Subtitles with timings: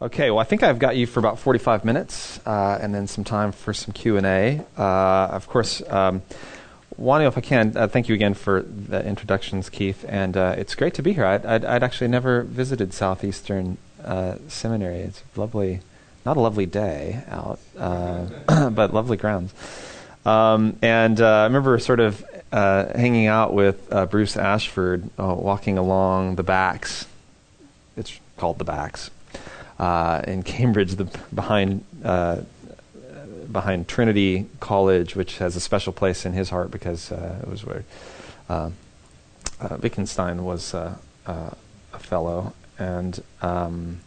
[0.00, 3.24] Okay, well, I think I've got you for about 45 minutes, uh, and then some
[3.24, 4.62] time for some Q and A.
[4.76, 4.82] Uh,
[5.32, 6.20] of course, um,
[6.98, 10.74] Wani, if I can, uh, thank you again for the introductions, Keith, and uh, it's
[10.74, 11.24] great to be here.
[11.24, 14.98] I'd, I'd, I'd actually never visited Southeastern uh, Seminary.
[14.98, 15.80] It's lovely,
[16.26, 18.26] not a lovely day out, uh,
[18.68, 19.54] but lovely grounds.
[20.26, 22.22] Um, and I remember sort of
[22.52, 27.06] hanging out with Bruce Ashford, walking along the backs.
[27.96, 29.10] It's called the backs
[29.78, 31.04] uh, in Cambridge, the,
[31.34, 32.40] behind uh,
[33.50, 37.64] behind Trinity College, which has a special place in his heart because uh, it was
[37.64, 37.84] where
[38.48, 38.70] uh,
[39.60, 40.98] uh, Wittgenstein was a
[41.98, 44.00] fellow, and um,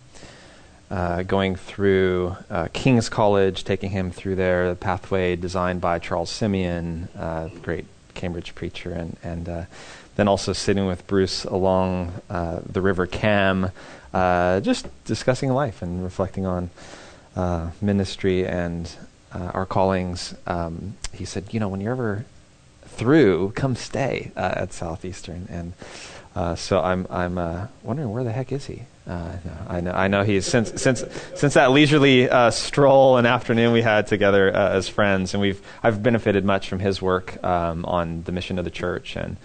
[1.27, 2.35] going through
[2.73, 7.07] King's College, taking him through there, the pathway designed by Charles Simeon,
[7.61, 9.67] great Cambridge preacher, and and
[10.15, 13.71] then also sitting with Bruce along the River Cam
[14.13, 16.69] uh, just discussing life and reflecting on
[17.35, 18.91] uh, ministry and
[19.33, 20.35] uh, our callings.
[20.47, 22.25] Um, he said, you know, when you're ever
[22.85, 25.47] through, come stay uh, at Southeastern.
[25.49, 25.73] And
[26.35, 28.83] uh, so I'm I'm uh, wondering where the heck is he?
[29.07, 31.03] I know I know he's since since
[31.33, 36.45] since that leisurely stroll and afternoon we had together as friends, and we've I've benefited
[36.45, 39.37] much from his work um, on the mission of the church and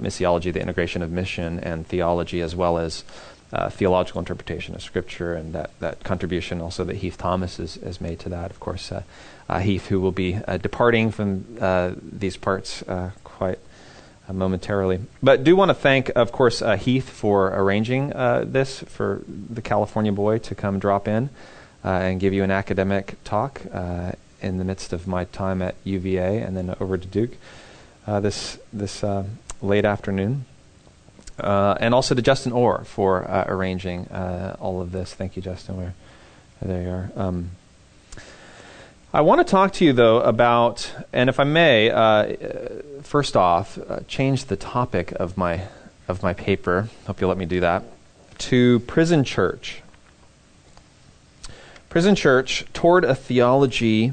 [0.00, 3.02] missiology, the integration of mission and theology, as well as
[3.52, 8.18] uh, theological interpretation of Scripture and that, that contribution also that Heath Thomas has, made
[8.20, 8.50] to that.
[8.50, 9.02] Of course, uh,
[9.48, 13.58] uh, Heath, who will be uh, departing from uh, these parts uh, quite
[14.30, 15.00] momentarily.
[15.22, 20.38] But do want to thank, of course, Heath for arranging this for the California boy
[20.38, 21.30] to come drop in
[21.82, 23.62] and give you an academic talk
[24.42, 27.38] in the midst of my time at UVA and then over to Duke
[28.06, 29.02] this this
[29.62, 30.44] late afternoon.
[31.38, 35.14] Uh, and also to Justin Orr for uh, arranging uh, all of this.
[35.14, 35.76] Thank you, Justin.
[35.76, 35.94] Where,
[36.60, 37.10] there you are.
[37.14, 37.50] Um,
[39.12, 42.34] I want to talk to you, though, about, and if I may, uh,
[43.02, 45.62] first off, uh, change the topic of my,
[46.08, 46.88] of my paper.
[47.06, 47.84] Hope you'll let me do that.
[48.38, 49.82] To prison church.
[51.88, 54.12] Prison church toward a theology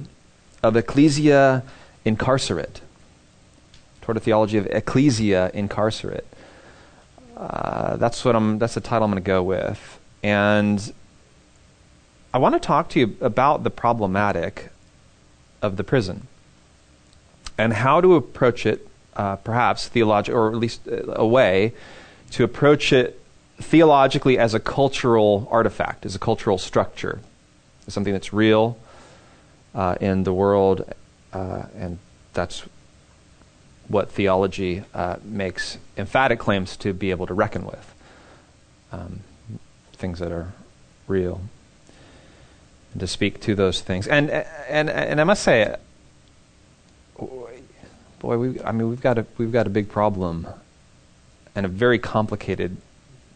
[0.63, 1.63] of ecclesia
[2.05, 2.81] incarcerate.
[4.01, 6.25] Toward a theology of ecclesia incarcerate.
[7.35, 8.59] Uh, that's what I'm.
[8.59, 10.00] That's the title I'm going to go with.
[10.23, 10.94] And
[12.34, 14.69] I want to talk to you about the problematic
[15.62, 16.28] of the prison
[17.57, 21.73] and how to approach it, uh, perhaps theologically, or at least uh, a way
[22.31, 23.19] to approach it
[23.57, 27.22] theologically as a cultural artifact, as a cultural structure,
[27.88, 28.78] as something that's real
[29.73, 30.94] uh, in the world,
[31.34, 32.00] uh, and
[32.34, 32.63] that's
[33.88, 37.94] what theology uh, makes emphatic claims to be able to reckon with.
[38.91, 39.22] Um,
[39.94, 40.53] things that are
[41.07, 41.41] real.
[42.94, 44.07] And to speak to those things.
[44.07, 45.75] And, and, and I must say,
[47.18, 50.47] boy, we, I mean, we've got, a, we've got a big problem
[51.56, 52.78] and a very complicated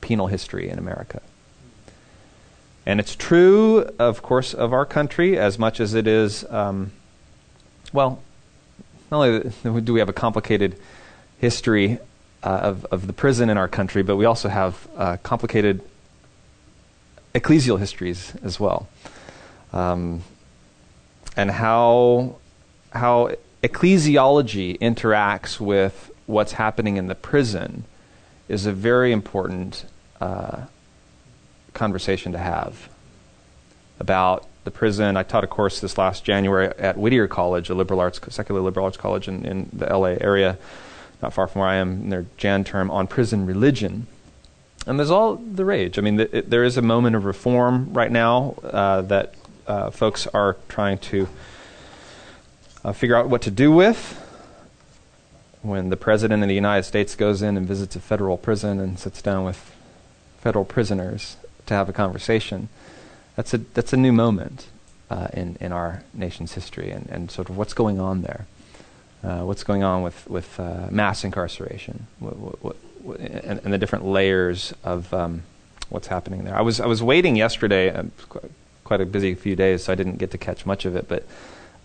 [0.02, 1.22] penal history in America.
[2.86, 6.92] And it's true, of course, of our country as much as it is, um,
[7.94, 8.22] well,
[9.12, 9.26] not
[9.66, 10.80] only do we have a complicated
[11.40, 12.00] history
[12.44, 15.82] uh, of, of the prison in our country, but we also have uh, complicated
[17.34, 18.88] ecclesial histories as well.
[19.74, 20.24] Um,
[21.36, 22.38] and how,
[22.92, 23.32] how
[23.64, 27.86] ecclesiology interacts with what's happening in the prison
[28.48, 29.86] is a very important
[30.20, 30.66] uh,
[31.74, 32.90] conversation to have
[34.00, 35.18] about the prison.
[35.18, 38.86] I taught a course this last January at Whittier College, a liberal arts, secular liberal
[38.86, 40.60] arts college in, in the LA area,
[41.24, 44.06] not far from where I am, in their Jan term on prison religion.
[44.86, 45.98] And there's all the rage.
[45.98, 49.34] I mean, th- it, there is a moment of reform right now uh, that
[49.66, 51.28] uh, folks are trying to
[52.86, 54.26] uh, figure out what to do with.
[55.64, 59.00] When the president of the United States goes in and visits a federal prison and
[59.00, 59.76] sits down with
[60.40, 62.70] federal prisoners to have a conversation
[63.40, 64.68] that's a that's a new moment
[65.10, 68.48] uh, in in our nation's history, and, and sort of what's going on there.
[69.24, 73.78] Uh, what's going on with with uh, mass incarceration, what, what, what, and, and, the
[73.78, 75.44] different layers of um,
[75.88, 76.54] what's happening there.
[76.54, 78.04] I was I was waiting yesterday, uh,
[78.84, 81.24] quite a busy few days, so I didn't get to catch much of it, but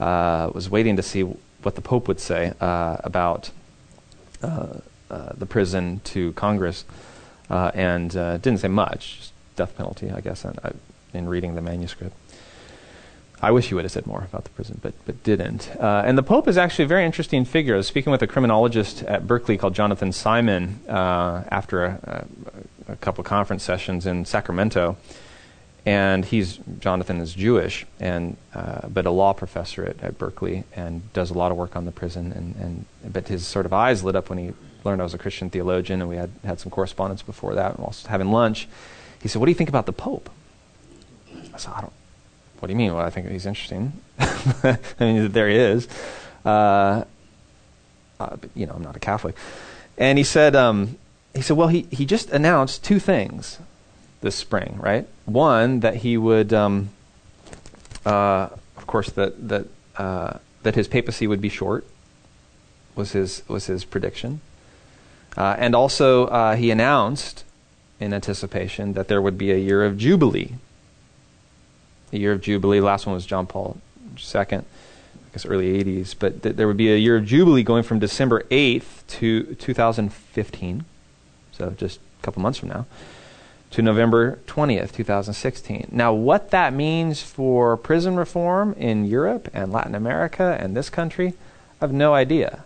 [0.04, 3.50] uh, was waiting to see what the Pope would say uh, about
[4.40, 6.84] the prison to Congress,
[7.48, 10.44] and didn't say much, just death penalty, I guess.
[10.44, 10.72] And I,
[11.14, 12.14] in reading the manuscript.
[13.44, 15.70] I wish he would have said more about the prison, but, but didn't.
[15.78, 17.74] Uh, and the Pope is actually a very interesting figure.
[17.74, 22.26] I was speaking with a criminologist at Berkeley called Jonathan Simon uh, after a,
[22.88, 24.96] a, a, couple conference sessions in Sacramento.
[25.84, 31.12] and he's Jonathan is Jewish, and uh, but a law professor at, at Berkeley, and
[31.12, 32.32] does a lot of work on the prison.
[32.32, 35.18] And, and but his sort of eyes lit up when he learned I was a
[35.18, 37.72] Christian theologian, and we had had some correspondence before that.
[37.72, 38.68] And while having lunch,
[39.20, 40.30] he said, "What do you think about the Pope?"
[41.54, 41.92] I said, "I don't.
[42.58, 42.94] What do you mean?
[42.94, 43.92] Well, I think he's interesting.
[44.18, 45.88] I mean, there he is.
[46.44, 47.04] Uh,
[48.20, 49.36] uh, but, you know, I'm not a Catholic."
[49.96, 50.98] And he said, um,
[51.34, 53.58] "He said, well, he he just announced two things."
[54.24, 55.06] this spring, right?
[55.26, 56.88] One that he would, um,
[58.04, 59.66] uh, of course, that that
[59.96, 61.86] uh, that his papacy would be short
[62.96, 64.40] was his was his prediction,
[65.36, 67.44] uh, and also uh, he announced
[68.00, 70.54] in anticipation that there would be a year of jubilee.
[72.14, 72.80] A year of jubilee.
[72.80, 73.76] Last one was John Paul
[74.16, 74.62] II, I
[75.32, 78.44] guess early '80s, but th- there would be a year of jubilee going from December
[78.50, 80.84] 8th to 2015,
[81.50, 82.86] so just a couple months from now
[83.74, 85.88] to November 20th, 2016.
[85.90, 91.34] Now, what that means for prison reform in Europe and Latin America and this country,
[91.80, 92.62] I have no idea.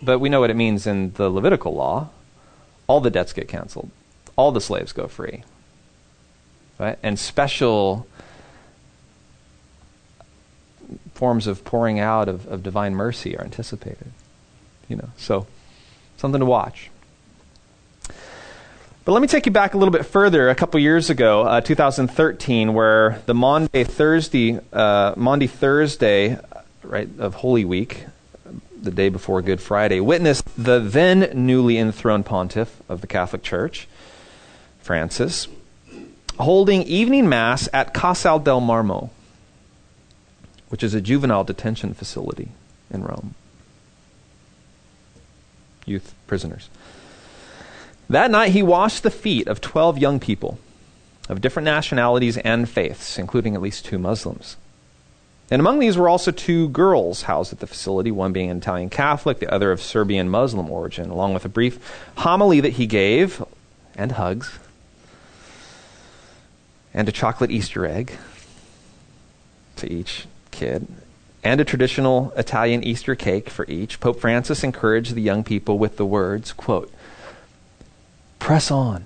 [0.00, 2.10] But we know what it means in the Levitical law.
[2.86, 3.90] All the debts get canceled,
[4.36, 5.42] all the slaves go free.
[6.78, 6.98] Right?
[7.02, 8.06] And special
[11.14, 14.12] forms of pouring out of, of divine mercy are anticipated.
[14.88, 15.46] You know, so
[16.16, 16.90] something to watch.
[19.04, 21.60] But let me take you back a little bit further, a couple years ago, uh,
[21.60, 26.38] 2013, where the Monday Thursday, uh, Maundy Thursday,
[26.84, 28.04] right of Holy Week,
[28.80, 33.88] the day before Good Friday, witnessed the then newly enthroned pontiff of the Catholic Church,
[34.80, 35.48] Francis,
[36.42, 39.10] holding evening mass at Casal del Marmo,
[40.68, 42.48] which is a juvenile detention facility
[42.90, 43.34] in Rome.
[45.84, 46.68] Youth prisoners.
[48.08, 50.58] That night he washed the feet of 12 young people
[51.28, 54.56] of different nationalities and faiths, including at least two Muslims.
[55.50, 58.90] And among these were also two girls housed at the facility, one being an Italian
[58.90, 61.78] Catholic, the other of Serbian Muslim origin, along with a brief
[62.18, 63.42] homily that he gave,
[63.94, 64.58] and hugs,
[66.94, 68.12] and a chocolate Easter egg
[69.76, 70.86] to each kid,
[71.42, 73.98] and a traditional Italian Easter cake for each.
[74.00, 76.92] Pope Francis encouraged the young people with the words, quote,
[78.38, 79.04] Press on.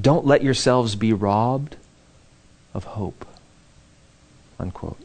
[0.00, 1.76] Don't let yourselves be robbed
[2.72, 3.26] of hope.
[4.58, 4.98] Unquote.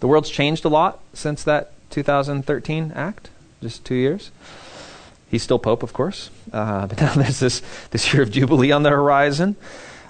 [0.00, 3.30] The world's changed a lot since that 2013 act,
[3.60, 4.30] just two years.
[5.32, 8.84] He's still Pope, of course, uh, but now there's this, this year of Jubilee on
[8.84, 9.56] the horizon.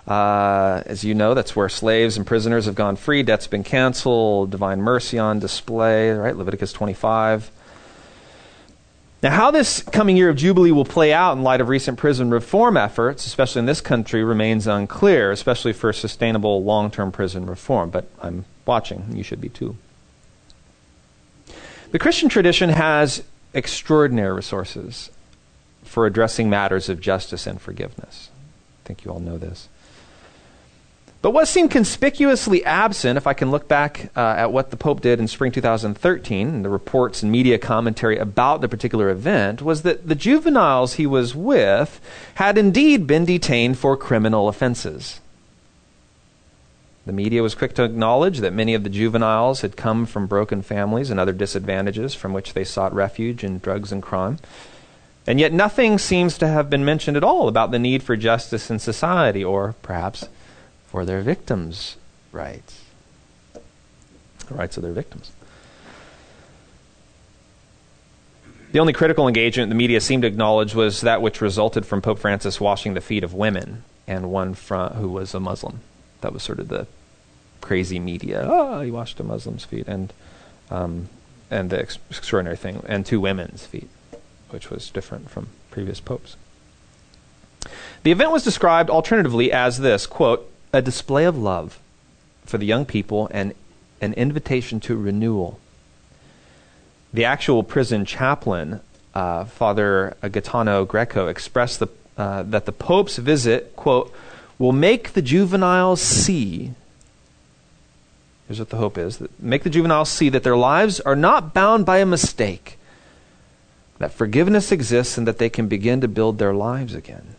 [0.07, 4.51] Uh, as you know, that's where slaves and prisoners have gone free, debt's been canceled,
[4.51, 6.37] divine mercy on display, right?
[6.37, 7.53] Leviticus 25.
[9.23, 12.33] Now, how this coming year of Jubilee will play out in light of recent prison
[12.33, 17.91] reform efforts, especially in this country, remains unclear, especially for sustainable long term prison reform.
[17.91, 19.05] But I'm watching.
[19.15, 19.77] You should be too.
[21.93, 23.23] The Christian tradition has
[23.55, 25.11] extraordinary resources
[25.93, 28.31] for addressing matters of justice and forgiveness.
[28.83, 29.69] I think you all know this.
[31.21, 35.03] But what seemed conspicuously absent, if I can look back uh, at what the Pope
[35.03, 39.83] did in spring 2013, and the reports and media commentary about the particular event, was
[39.83, 42.01] that the juveniles he was with
[42.37, 45.21] had indeed been detained for criminal offenses.
[47.05, 50.63] The media was quick to acknowledge that many of the juveniles had come from broken
[50.63, 54.39] families and other disadvantages from which they sought refuge in drugs and crime.
[55.27, 58.71] And yet, nothing seems to have been mentioned at all about the need for justice
[58.71, 60.29] in society, or perhaps
[60.87, 61.97] for their victims'
[62.33, 62.85] rights,
[64.49, 65.33] the rights of their victims.
[68.73, 72.19] The only critical engagement the media seemed to acknowledge was that which resulted from Pope
[72.19, 75.81] Francis washing the feet of women and one from, who was a Muslim.
[76.23, 76.87] That was sort of the
[77.61, 78.47] crazy media.
[78.49, 80.13] Oh, he washed a Muslim's feet, and
[80.71, 81.11] um,
[81.51, 83.91] and the ex- extraordinary thing, and two women's feet,
[84.53, 86.37] which was different from previous popes.
[88.03, 91.79] The event was described alternatively as this quote a display of love
[92.45, 93.55] for the young people and
[94.01, 95.61] an invitation to renewal.
[97.13, 98.81] The actual prison chaplain,
[99.15, 104.13] uh, Father Gaetano Greco, expressed the, uh, that the Pope's visit, quote,
[104.59, 106.73] will make the juveniles see.
[108.49, 111.55] Here's what the hope is that make the juveniles see that their lives are not
[111.55, 112.79] bound by a mistake,
[114.03, 117.37] that forgiveness exists, and that they can begin to build their lives again.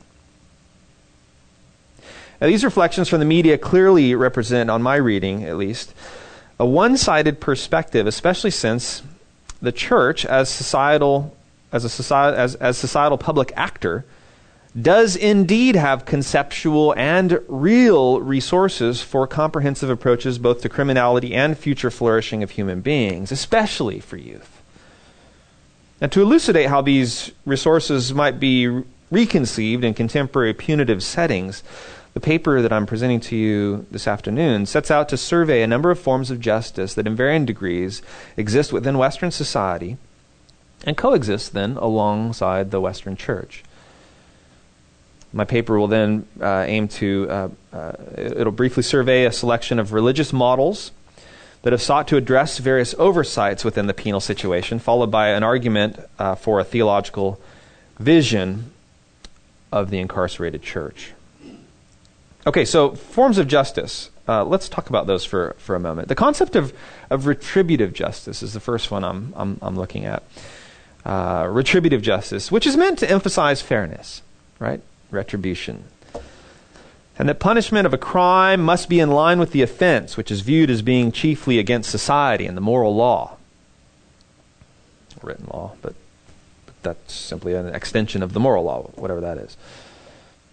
[2.40, 5.94] Now, these reflections from the media clearly represent, on my reading at least,
[6.58, 9.04] a one sided perspective, especially since
[9.62, 11.36] the church, as societal,
[11.74, 14.06] as, a society, as, as societal public actor,
[14.82, 21.92] does indeed have conceptual and real resources for comprehensive approaches both to criminality and future
[21.92, 24.53] flourishing of human beings, especially for youth.
[26.04, 28.68] And to elucidate how these resources might be
[29.10, 31.64] reconceived in contemporary punitive settings,
[32.14, 35.92] the paper that I'm presenting to you this afternoon sets out to survey a number
[35.92, 38.02] of forms of justice that, in varying degrees,
[38.36, 39.96] exist within Western society
[40.86, 43.64] and coexist then alongside the Western Church.
[45.32, 49.94] My paper will then uh, aim to, uh, uh, it'll briefly survey a selection of
[49.94, 50.92] religious models
[51.64, 55.98] that have sought to address various oversights within the penal situation, followed by an argument
[56.20, 57.42] uh, for a theological
[58.00, 58.72] vision
[59.72, 61.14] of the incarcerated church.
[62.46, 64.10] Okay, so forms of justice.
[64.28, 66.10] Uh, let's talk about those for, for a moment.
[66.10, 66.74] The concept of,
[67.10, 70.24] of retributive justice is the first one I'm, I'm, I'm looking at.
[71.06, 74.22] Uh, retributive justice, which is meant to emphasize fairness,
[74.60, 74.82] right?
[75.12, 75.86] Retribution.
[77.18, 80.42] And that punishment of a crime must be in line with the offense, which is
[80.42, 83.38] viewed as being chiefly against society and the moral law.
[85.22, 85.94] Written law, but,
[86.66, 89.56] but that's simply an extension of the moral law, whatever that is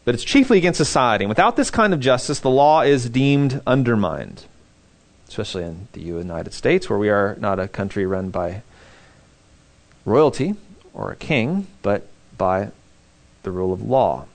[0.05, 1.25] but it's chiefly against society.
[1.25, 4.45] And without this kind of justice, the law is deemed undermined,
[5.29, 8.63] especially in the United States, where we are not a country run by
[10.05, 10.55] royalty
[10.95, 12.71] or a king, but by
[13.43, 14.27] the rule of law.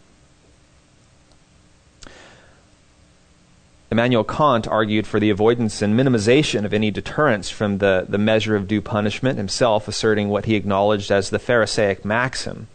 [3.95, 8.57] Immanuel Kant argued for the avoidance and minimization of any deterrence from the, the measure
[8.57, 12.67] of due punishment, himself asserting what he acknowledged as the Pharisaic maxim,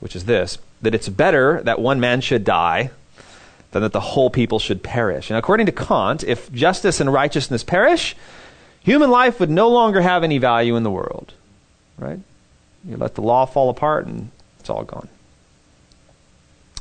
[0.00, 2.90] which is this that it's better that one man should die
[3.70, 5.30] than that the whole people should perish.
[5.30, 8.16] And according to Kant, if justice and righteousness perish,
[8.80, 11.32] human life would no longer have any value in the world.
[11.96, 12.18] Right?
[12.84, 15.08] You let the law fall apart and it's all gone.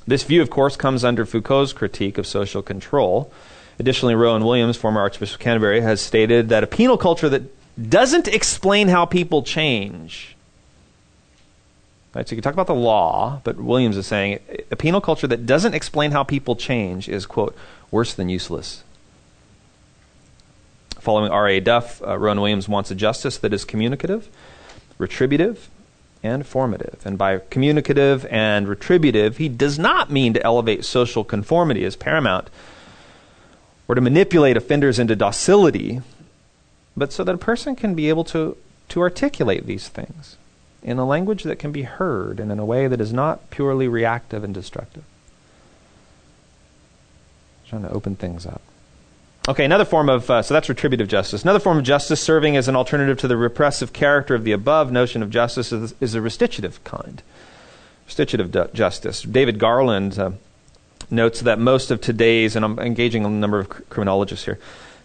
[0.08, 3.32] This view, of course, comes under Foucault's critique of social control.
[3.80, 7.44] Additionally, Rowan Williams, former Archbishop of Canterbury, has stated that a penal culture that
[7.90, 10.36] doesn't explain how people change
[12.16, 12.28] Right?
[12.28, 14.40] So you can talk about the law, but Williams is saying
[14.72, 17.56] a penal culture that doesn't explain how people change is, quote,
[17.92, 18.86] worse than useless.
[20.98, 21.60] Following R.A.
[21.60, 24.30] Duff, uh, Rowan Williams wants a justice that is communicative,
[24.98, 25.70] retributive,
[26.26, 27.02] and formative.
[27.06, 32.50] And by communicative and retributive, he does not mean to elevate social conformity as paramount
[33.88, 36.02] or to manipulate offenders into docility,
[36.98, 38.58] but so that a person can be able to,
[38.90, 40.38] to articulate these things
[40.82, 43.88] in a language that can be heard and in a way that is not purely
[43.88, 45.04] reactive and destructive.
[47.68, 48.62] trying to open things up.
[49.48, 51.44] Okay, another form of, uh, so that's retributive justice.
[51.44, 54.92] Another form of justice serving as an alternative to the repressive character of the above
[54.92, 57.22] notion of justice is, is a restitutive kind.
[58.08, 59.22] Restitutive justice.
[59.22, 60.32] David Garland uh,
[61.12, 64.58] notes that most of today's, and I'm engaging a number of criminologists here,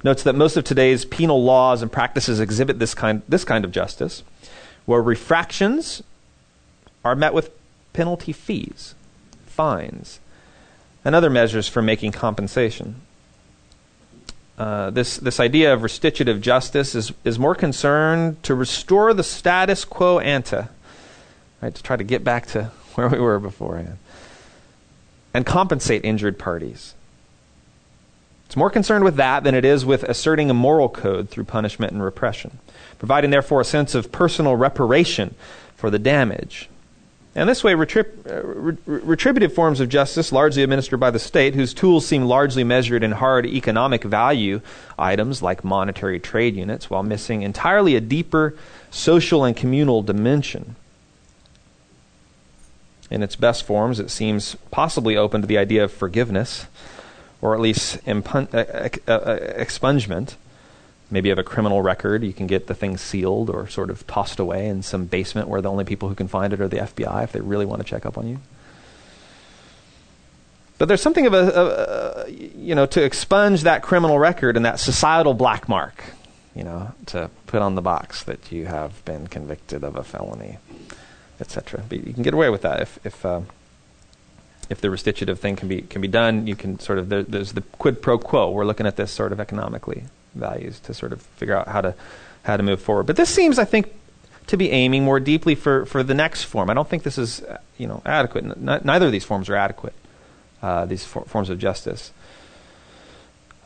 [0.02, 3.72] notes that most of today's penal laws and practices exhibit this kind, this kind of
[3.72, 4.22] justice
[4.86, 6.02] where refractions
[7.04, 7.50] are met with
[7.92, 8.94] penalty fees,
[9.44, 10.18] fines,
[11.04, 13.02] and other measures for making compensation.
[14.60, 19.86] Uh, this, this idea of restitutive justice is, is more concerned to restore the status
[19.86, 20.68] quo ante,
[21.62, 22.64] right, to try to get back to
[22.94, 23.96] where we were beforehand,
[25.32, 26.94] and compensate injured parties.
[28.44, 31.92] It's more concerned with that than it is with asserting a moral code through punishment
[31.92, 32.58] and repression
[33.00, 35.34] providing therefore a sense of personal reparation
[35.74, 36.68] for the damage.
[37.40, 42.04] And this way, retrib- retributive forms of justice, largely administered by the state, whose tools
[42.04, 44.60] seem largely measured in hard economic value
[44.98, 48.54] items like monetary trade units, while missing entirely a deeper
[48.90, 50.76] social and communal dimension.
[53.10, 56.66] In its best forms, it seems possibly open to the idea of forgiveness,
[57.40, 60.34] or at least impun- expungement
[61.10, 64.06] maybe you have a criminal record, you can get the thing sealed or sort of
[64.06, 66.78] tossed away in some basement where the only people who can find it are the
[66.78, 68.38] FBI if they really want to check up on you.
[70.78, 74.64] But there's something of a, a, a, you know, to expunge that criminal record and
[74.64, 76.02] that societal black mark,
[76.54, 80.56] you know, to put on the box that you have been convicted of a felony,
[81.38, 81.84] etc.
[81.86, 83.42] But you can get away with that if if uh,
[84.70, 86.46] if the restitutive thing can be can be done.
[86.46, 88.50] You can sort of there, there's the quid pro quo.
[88.50, 91.94] We're looking at this sort of economically values to sort of figure out how to
[92.42, 93.06] how to move forward.
[93.06, 93.92] But this seems, I think,
[94.46, 96.70] to be aiming more deeply for, for the next form.
[96.70, 97.42] I don't think this is
[97.78, 98.44] you know adequate.
[98.44, 99.94] N- neither of these forms are adequate.
[100.62, 102.12] Uh, these for- forms of justice,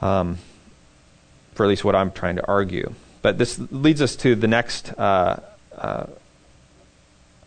[0.01, 0.39] um,
[1.55, 2.95] for at least what I'm trying to argue.
[3.23, 5.41] But this leads us to the next uh,
[5.77, 6.07] uh,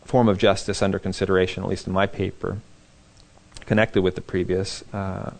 [0.03, 2.57] form of justice under consideration, at least in my paper,
[3.67, 5.31] connected with the previous, uh,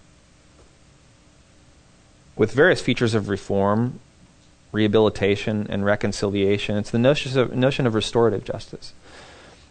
[2.37, 3.99] with various features of reform,
[4.71, 6.77] rehabilitation, and reconciliation.
[6.77, 8.93] It's the notion of, notion of restorative justice.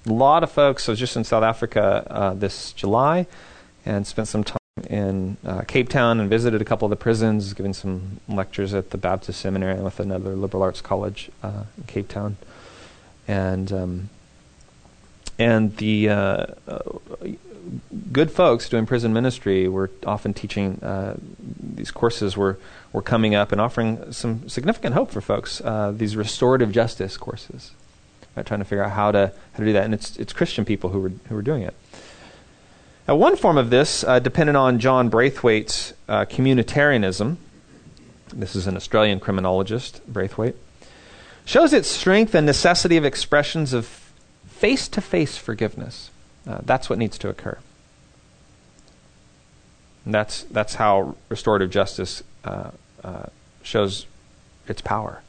[0.07, 3.27] A lot of folks, I was just in South Africa uh, this July
[3.85, 4.59] and spent some time
[4.91, 8.91] in uh, Cape Town and visited a couple of the prisons, giving some lectures at
[8.91, 12.37] the Baptist Seminary and with another liberal arts college uh, in Cape Town,
[13.27, 14.11] and um,
[15.39, 16.79] and the uh, uh
[18.13, 22.59] good folks doing prison ministry were often teaching uh, these courses were
[22.93, 25.61] were coming up and offering some significant hope for folks.
[25.61, 27.73] Uh, these restorative justice courses,
[28.35, 30.65] right, trying to figure out how to how to do that, and it's it's Christian
[30.65, 31.75] people who were who were doing it.
[33.07, 37.37] Now, one form of this uh, depended on John Braithwaite's uh, communitarianism.
[38.35, 40.57] This is an Australian criminologist, Braithwaite.
[41.45, 43.87] Shows its strength and necessity of expressions of
[44.49, 46.11] face to face forgiveness.
[46.47, 47.59] Uh, that's what needs to occur.
[50.05, 52.71] And that's, that's how restorative justice uh,
[53.03, 53.27] uh,
[53.63, 54.07] shows
[54.69, 55.23] its power,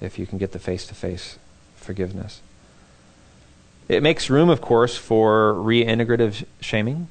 [0.00, 1.38] if you can get the face to face
[1.76, 2.40] forgiveness.
[3.88, 7.08] It makes room, of course, for reintegrative shaming,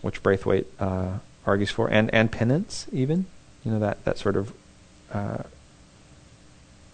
[0.00, 3.26] which Braithwaite uh, argues for, and, and penance, even.
[3.64, 4.52] You know, that, that sort of
[5.12, 5.44] uh,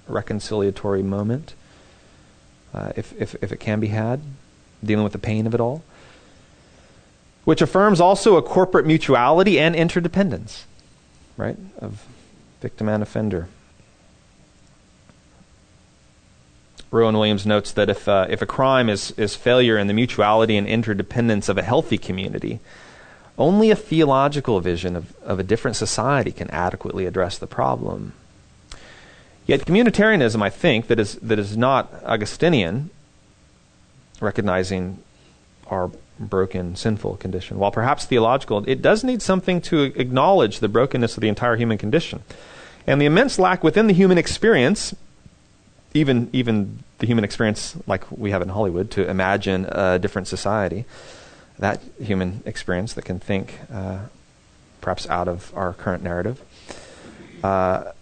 [0.09, 1.55] reconciliatory moment,
[2.73, 4.21] uh, if, if, if it can be had,
[4.83, 5.83] dealing with the pain of it all.
[7.45, 10.67] Which affirms also a corporate mutuality and interdependence,
[11.37, 12.05] right, of
[12.61, 13.49] victim and offender.
[16.91, 20.57] Rowan Williams notes that if, uh, if a crime is, is failure in the mutuality
[20.57, 22.59] and interdependence of a healthy community,
[23.39, 28.13] only a theological vision of, of a different society can adequately address the problem.
[29.47, 32.91] Yet communitarianism, I think, that is, that is not Augustinian,
[34.21, 35.03] recognizing
[35.69, 41.17] our broken, sinful condition, while perhaps theological, it does need something to acknowledge the brokenness
[41.17, 42.23] of the entire human condition.
[42.87, 44.95] And the immense lack within the human experience
[45.95, 50.85] even even the human experience, like we have in Hollywood, to imagine a different society,
[51.59, 53.99] that human experience that can think uh,
[54.81, 56.41] perhaps out of our current narrative.
[57.43, 57.93] Uh,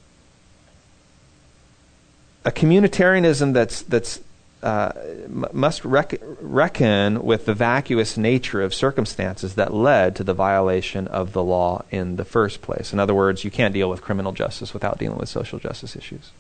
[2.45, 4.21] a communitarianism that's that's
[4.63, 4.93] uh,
[5.29, 11.33] must rec- reckon with the vacuous nature of circumstances that led to the violation of
[11.33, 12.93] the law in the first place.
[12.93, 16.33] In other words, you can't deal with criminal justice without dealing with social justice issues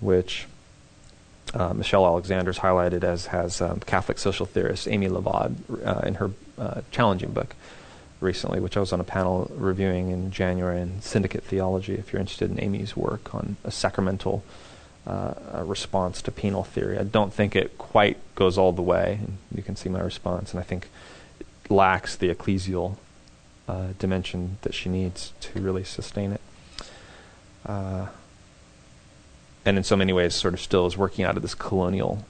[0.00, 0.46] which
[1.54, 6.30] uh, Michelle Alexander's highlighted as has um, Catholic social theorist Amy Levad uh, in her
[6.58, 7.54] uh, challenging book
[8.20, 11.94] recently, which I was on a panel reviewing in January in Syndicate Theology.
[11.94, 14.44] If you're interested in Amy's work on a sacramental
[15.06, 19.20] uh, response to penal theory, I don't think it quite goes all the way.
[19.54, 20.88] You can see my response, and I think
[21.38, 22.96] it lacks the ecclesial
[23.68, 26.40] uh, dimension that she needs to really sustain it.
[27.64, 28.06] Uh,
[29.64, 32.24] and in so many ways sort of still is working out of this colonial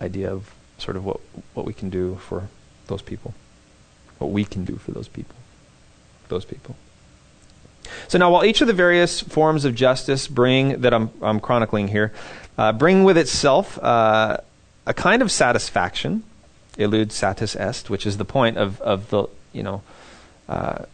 [0.00, 1.20] idea of sort of what
[1.52, 2.48] what we can do for
[2.86, 3.34] those people,
[4.18, 5.36] what we can do for those people,
[6.28, 6.76] those people.
[8.08, 11.88] So now, while each of the various forms of justice bring that I'm I'm chronicling
[11.88, 12.12] here,
[12.58, 14.38] uh, bring with itself uh,
[14.86, 16.22] a kind of satisfaction,
[16.76, 19.82] illud satis est, which is the point of of the you know.
[20.48, 20.84] Uh,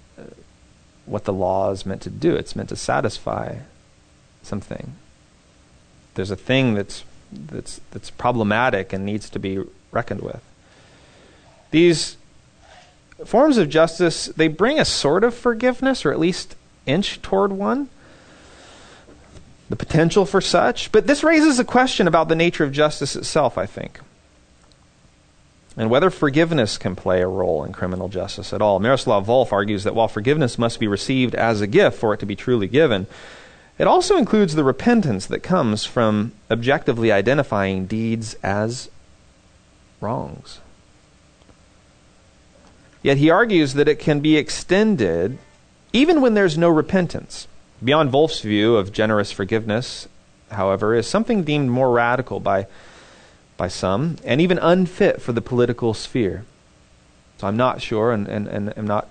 [1.07, 2.37] what the law is meant to do.
[2.37, 3.57] It's meant to satisfy
[4.45, 4.95] something
[6.15, 10.43] there's a thing that's that's that's problematic and needs to be reckoned with.
[11.71, 12.17] These
[13.25, 16.57] forms of justice they bring a sort of forgiveness, or at least
[16.91, 17.89] inch toward one.
[19.69, 23.57] The potential for such, but this raises a question about the nature of justice itself.
[23.57, 24.01] I think
[25.77, 28.81] and whether forgiveness can play a role in criminal justice at all.
[28.81, 32.27] Miroslav Volf argues that while forgiveness must be received as a gift for it to
[32.27, 33.07] be truly given,
[33.79, 38.91] it also includes the repentance that comes from objectively identifying deeds as
[40.01, 40.61] wrongs.
[43.03, 45.39] Yet he argues that it can be extended
[45.93, 47.49] even when there's no repentance.
[47.83, 50.09] Beyond Volf's view of generous forgiveness,
[50.51, 52.67] however, is something deemed more radical by,
[53.57, 56.45] by some and even unfit for the political sphere.
[57.39, 59.09] So I'm not sure, and, and, and I'm not,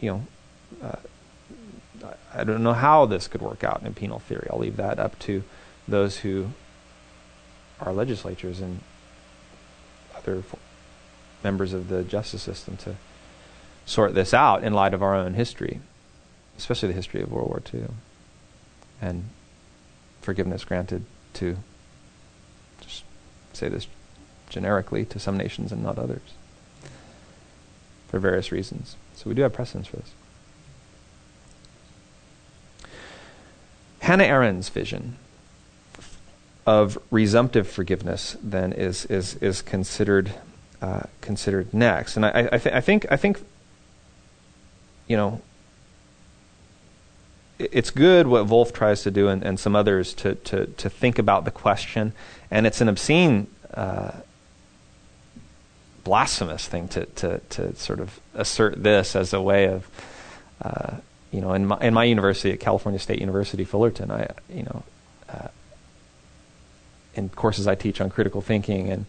[0.00, 0.26] you know,
[0.82, 0.96] uh,
[2.34, 4.48] I don't know how this could work out in penal theory.
[4.50, 5.44] I'll leave that up to
[5.88, 6.48] those who
[7.80, 8.80] are legislatures and
[10.14, 10.42] other
[11.42, 12.96] members of the justice system to
[13.86, 15.80] sort this out in light of our own history,
[16.58, 17.86] especially the history of World War II,
[19.00, 19.24] and
[20.20, 21.56] forgiveness granted to
[22.80, 23.04] just
[23.52, 23.86] say this
[24.48, 26.34] generically to some nations and not others
[28.08, 28.96] for various reasons.
[29.16, 30.10] So we do have precedence for this.
[34.00, 35.16] Hannah Arendt's vision
[36.66, 40.34] of resumptive forgiveness then is is is considered
[40.82, 43.42] uh, considered next, and I, I, th- I think I think
[45.08, 45.40] you know
[47.72, 51.18] it's good what Volf tries to do and, and some others to, to, to think
[51.18, 52.12] about the question,
[52.50, 54.12] and it's an obscene, uh,
[56.04, 59.88] blasphemous thing to, to, to sort of assert this as a way of,
[60.62, 60.96] uh,
[61.32, 64.82] you know, in my, in my university at California State University, Fullerton, I, you know,
[65.28, 65.48] uh,
[67.14, 69.06] in courses I teach on critical thinking and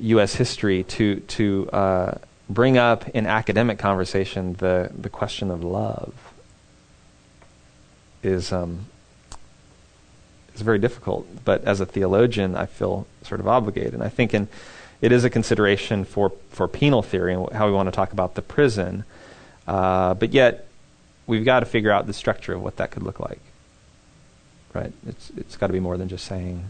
[0.00, 0.34] U.S.
[0.34, 2.14] Uh, history, to to uh,
[2.48, 6.27] bring up in academic conversation the the question of love
[8.22, 8.86] is um,
[10.58, 11.26] is very difficult.
[11.44, 13.94] But as a theologian, I feel sort of obligated.
[13.94, 14.48] And I think in,
[15.00, 18.34] it is a consideration for, for penal theory and how we want to talk about
[18.34, 19.04] the prison.
[19.66, 20.66] Uh, but yet,
[21.26, 23.40] we've got to figure out the structure of what that could look like.
[24.74, 24.92] Right?
[25.06, 26.64] It's it's got to be more than just saying,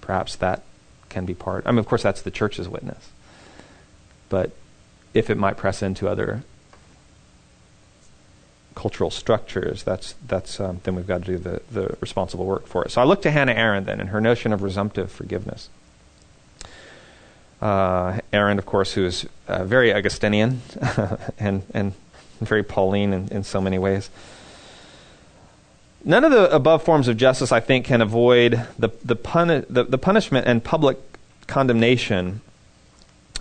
[0.00, 0.62] perhaps that
[1.08, 1.66] can be part.
[1.66, 3.10] I mean, of course, that's the church's witness.
[4.28, 4.50] But
[5.14, 6.42] if it might press into other
[8.78, 12.84] cultural structures, that's that's um, then we've got to do the, the responsible work for
[12.84, 12.92] it.
[12.92, 15.68] So I look to Hannah Arendt then and her notion of resumptive forgiveness.
[17.60, 20.62] Uh, Arendt, of course, who is uh, very Augustinian
[21.40, 21.92] and and
[22.40, 24.10] very Pauline in, in so many ways.
[26.04, 29.82] None of the above forms of justice, I think, can avoid the the, puni- the,
[29.82, 30.98] the punishment and public
[31.48, 32.42] condemnation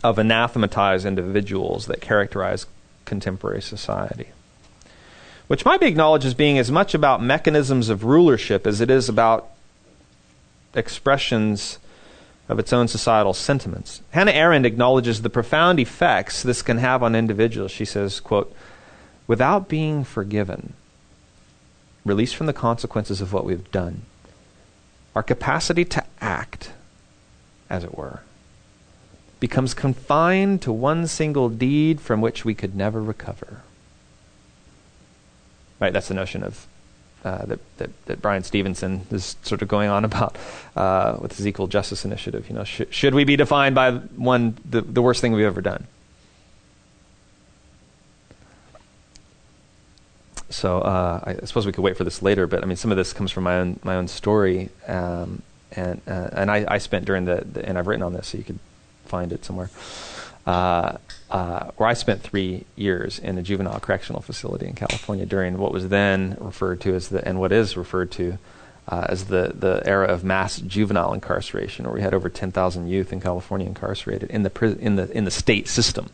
[0.04, 2.66] of anathematized individuals that characterize
[3.06, 4.30] contemporary society
[5.48, 9.08] which might be acknowledged as being as much about mechanisms of rulership as it is
[9.08, 9.50] about
[10.74, 11.80] expressions
[12.50, 14.02] of its own societal sentiments.
[14.12, 17.72] Hannah Arendt acknowledges the profound effects this can have on individuals.
[17.72, 18.54] She says, quote,
[19.26, 20.74] without being forgiven,
[22.06, 24.04] released from the consequences of what we've done,
[25.16, 26.72] our capacity to act,
[27.70, 28.22] as it were,
[29.40, 33.62] becomes confined to one single deed from which we could never recover.
[35.80, 36.68] Right, that's the notion of
[37.24, 40.38] uh, that, that, that Bryan Stevenson is sort of going on about
[40.76, 42.48] uh, with his Equal Justice Initiative.
[42.50, 45.62] You know, sh- should we be defined by one the, the worst thing we've ever
[45.62, 45.88] done?
[50.50, 52.98] So uh, I suppose we could wait for this later, but I mean, some of
[52.98, 55.42] this comes from my own my own story, um,
[55.74, 58.38] and uh, and I, I, spent during the, the, and I've written on this, so
[58.38, 58.60] you could
[59.06, 59.70] find it somewhere.
[61.30, 65.74] Uh, where I spent three years in a juvenile correctional facility in California during what
[65.74, 68.38] was then referred to as the, and what is referred to
[68.88, 73.12] uh, as the, the era of mass juvenile incarceration, where we had over 10,000 youth
[73.12, 76.10] in California incarcerated in the, pri- in the, in the state system.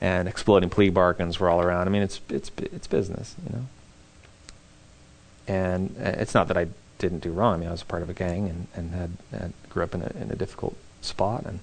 [0.00, 1.86] And exploding plea bargains were all around.
[1.86, 3.66] I mean, it's, it's, it's business, you know.
[5.46, 7.54] And uh, it's not that I didn't do wrong.
[7.54, 10.02] I mean, I was part of a gang and, and had, had grew up in
[10.02, 11.44] a, in a difficult spot.
[11.44, 11.60] And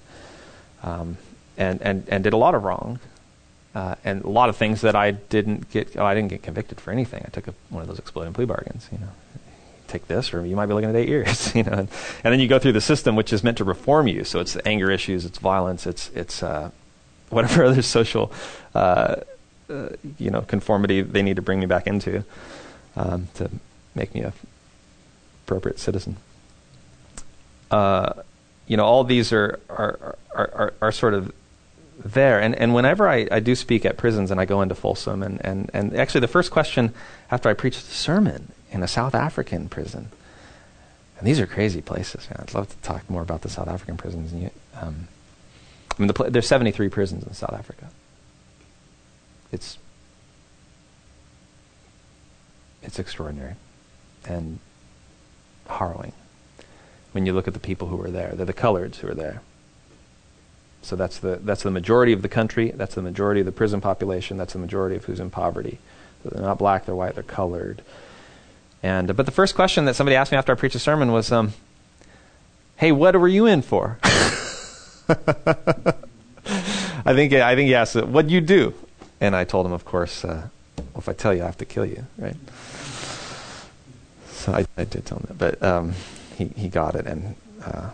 [0.82, 1.16] um,
[1.60, 2.98] and, and, and did a lot of wrong.
[3.72, 5.96] Uh, and a lot of things that I didn't get.
[5.96, 7.22] Oh, I didn't get convicted for anything.
[7.24, 8.88] I took a, one of those exploding plea bargains.
[8.90, 9.10] You know,
[9.86, 11.54] take this, or you might be looking at eight years.
[11.60, 11.88] You know, and,
[12.24, 14.24] and, then you go through the system, which is meant to reform you.
[14.24, 16.72] So it's the anger issues, it's violence, it's it's uh,
[17.28, 18.32] whatever other social,
[18.74, 19.16] uh,
[19.68, 22.24] uh, you know, conformity they need to bring me back into
[22.96, 23.48] um, to
[23.94, 24.32] make me a
[25.44, 26.16] appropriate citizen.
[27.70, 28.14] Uh,
[28.66, 31.32] you know, all these are are, are, are, are sort of
[32.04, 32.40] there.
[32.40, 35.44] And, and whenever I, I do speak at prisons and I go into Folsom, and,
[35.44, 36.92] and, and actually the first question
[37.30, 40.08] after I preach the sermon in a South African prison,
[41.18, 42.28] and these are crazy places.
[42.30, 42.38] Man.
[42.40, 44.32] I'd love to talk more about the South African prisons.
[44.32, 45.08] And you, um,
[45.90, 47.90] I mean, the pl- there's 73 prisons in South Africa.
[49.52, 49.76] It's
[52.82, 53.56] it's extraordinary
[54.24, 54.58] and
[55.68, 56.12] harrowing
[57.12, 58.32] when you look at the people who are there.
[58.32, 59.42] They're the coloreds who are there.
[60.82, 62.70] So that's the, that's the majority of the country.
[62.70, 64.36] That's the majority of the prison population.
[64.36, 65.78] That's the majority of who's in poverty.
[66.22, 67.82] So they're not black, they're white, they're colored.
[68.82, 71.30] And, but the first question that somebody asked me after I preached a sermon was,
[71.30, 71.52] um,
[72.76, 73.98] hey, what were you in for?
[74.02, 74.14] I
[77.14, 78.74] think, I think he asked, what'd you do?
[79.20, 81.66] And I told him, of course, uh, well, if I tell you, I have to
[81.66, 82.36] kill you, right?
[84.30, 85.38] So I, I did tell him that.
[85.38, 85.92] But um,
[86.36, 87.06] he, he got it.
[87.06, 87.90] And uh,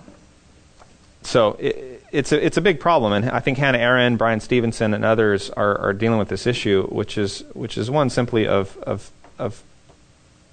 [1.22, 1.77] so it,
[2.16, 5.50] it's a it's a big problem, and I think Hannah Arendt, Bryan Stevenson, and others
[5.50, 9.62] are, are dealing with this issue, which is which is one simply of of of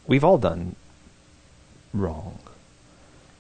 [0.08, 0.76] we've all done
[1.94, 2.38] wrong.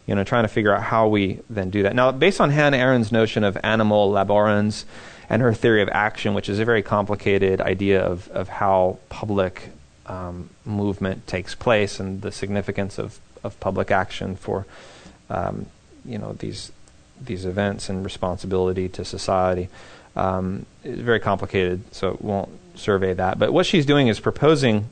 [0.06, 1.96] you know, trying to figure out how we then do that.
[1.96, 4.86] Now, based on Hannah Arendt's notion of animal laborans
[5.30, 9.70] and her theory of action, which is a very complicated idea of, of how public
[10.06, 14.66] um, movement takes place and the significance of, of public action for,
[15.30, 15.68] um,
[16.04, 16.72] you know, these
[17.20, 19.70] these events and responsibility to society.
[20.16, 23.40] Um, it's very complicated, so it won't survey that.
[23.40, 24.90] But what she's doing is proposing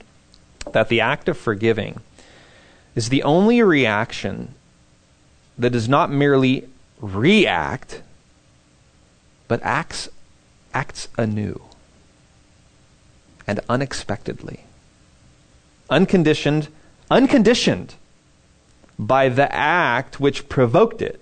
[0.72, 2.00] that the act of forgiving
[2.96, 4.54] is the only reaction
[5.58, 6.68] that does not merely
[7.00, 8.02] react,
[9.48, 10.10] but acts,
[10.74, 11.62] acts anew
[13.48, 14.62] and unexpectedly.
[15.90, 16.68] Unconditioned,
[17.10, 17.96] unconditioned
[18.98, 21.21] by the act which provoked it,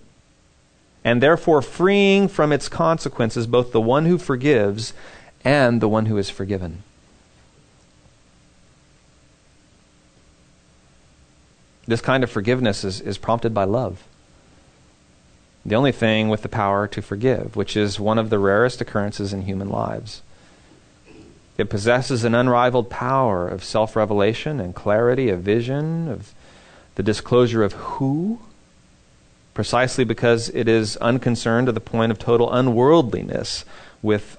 [1.03, 4.93] and therefore freeing from its consequences both the one who forgives
[5.43, 6.83] and the one who is forgiven.
[11.87, 14.03] This kind of forgiveness is, is prompted by love.
[15.65, 19.33] The only thing with the power to forgive, which is one of the rarest occurrences
[19.33, 20.21] in human lives.
[21.57, 26.33] It possesses an unrivaled power of self revelation and clarity of vision, of
[26.95, 28.39] the disclosure of who,
[29.59, 33.65] precisely because it is unconcerned to the point of total unworldliness
[34.01, 34.37] with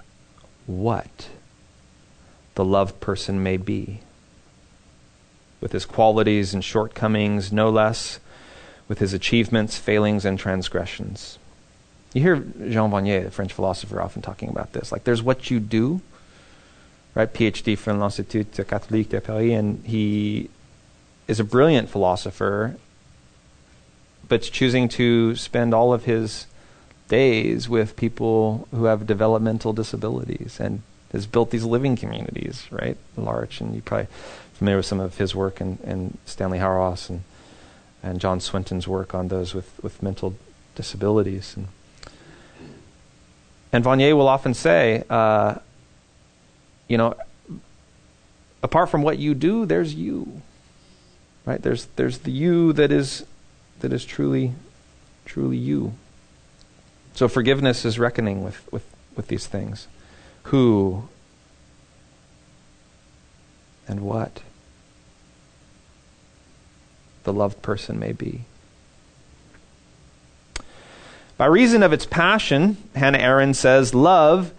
[0.65, 1.29] what
[2.55, 4.01] the loved person may be
[5.61, 8.19] with his qualities and shortcomings, no less
[8.89, 11.39] with his achievements, failings, and transgressions.
[12.15, 14.91] You hear Jean Vanier, the French philosopher, often talking about this.
[14.91, 16.01] Like, there's what you do,
[17.15, 17.31] right?
[17.31, 20.49] PhD from l'Institut Catholique de Paris, and he
[21.29, 22.77] is a brilliant philosopher,
[24.31, 26.47] but choosing to spend all of his
[27.09, 32.97] days with people who have developmental disabilities and has built these living communities, right?
[33.17, 34.07] L'Arche, and you're probably
[34.55, 37.25] familiar with some of his work and, and Stanley Hauerwas and,
[38.05, 40.37] and John Swinton's work on those with, with mental
[40.77, 41.57] disabilities.
[41.57, 41.67] And,
[43.73, 45.57] and Vanier will often say, uh,
[46.87, 47.17] you know,
[48.63, 50.41] apart from what you do, there's you.
[51.45, 51.61] Right?
[51.61, 53.25] There's there's the you that is
[53.81, 54.55] that is truly
[55.25, 55.95] truly you.
[57.15, 58.85] So forgiveness is reckoning with, with,
[59.17, 59.87] with these things.
[60.45, 61.09] Who
[63.87, 64.43] and what?
[67.25, 68.43] the loved person may be.
[71.37, 74.53] By reason of its passion, Hannah Arendt says, love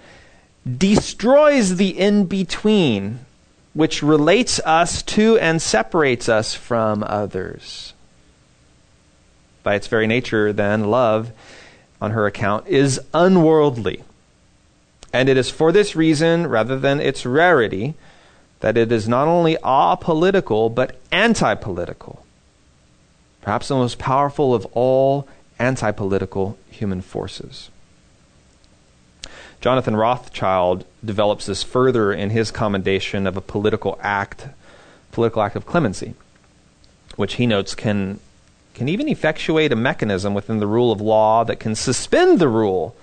[0.65, 3.19] destroys the in between,
[3.73, 7.93] which relates us to and separates us from others.
[9.63, 11.32] By its very nature, then, love,
[12.02, 14.04] on her account, is unworldly.
[15.13, 17.95] And it is for this reason, rather than its rarity,
[18.62, 22.26] that it is not only apolitical, but anti political
[23.41, 25.28] perhaps the most powerful of all
[25.60, 27.69] anti political human forces.
[29.60, 34.47] Jonathan Rothchild develops this further in his commendation of a political act,
[35.12, 36.15] political act of clemency,
[37.15, 38.19] which he notes can,
[38.82, 42.96] can even effectuate a mechanism within the rule of law that can suspend the rule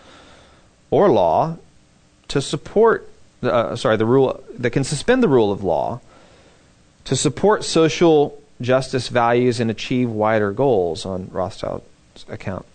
[0.91, 1.57] or law
[2.27, 3.09] to support,
[3.45, 6.01] uh, sorry, the rule that can suspend the rule of law
[7.05, 12.67] to support social justice values and achieve wider goals on Rothchild's account,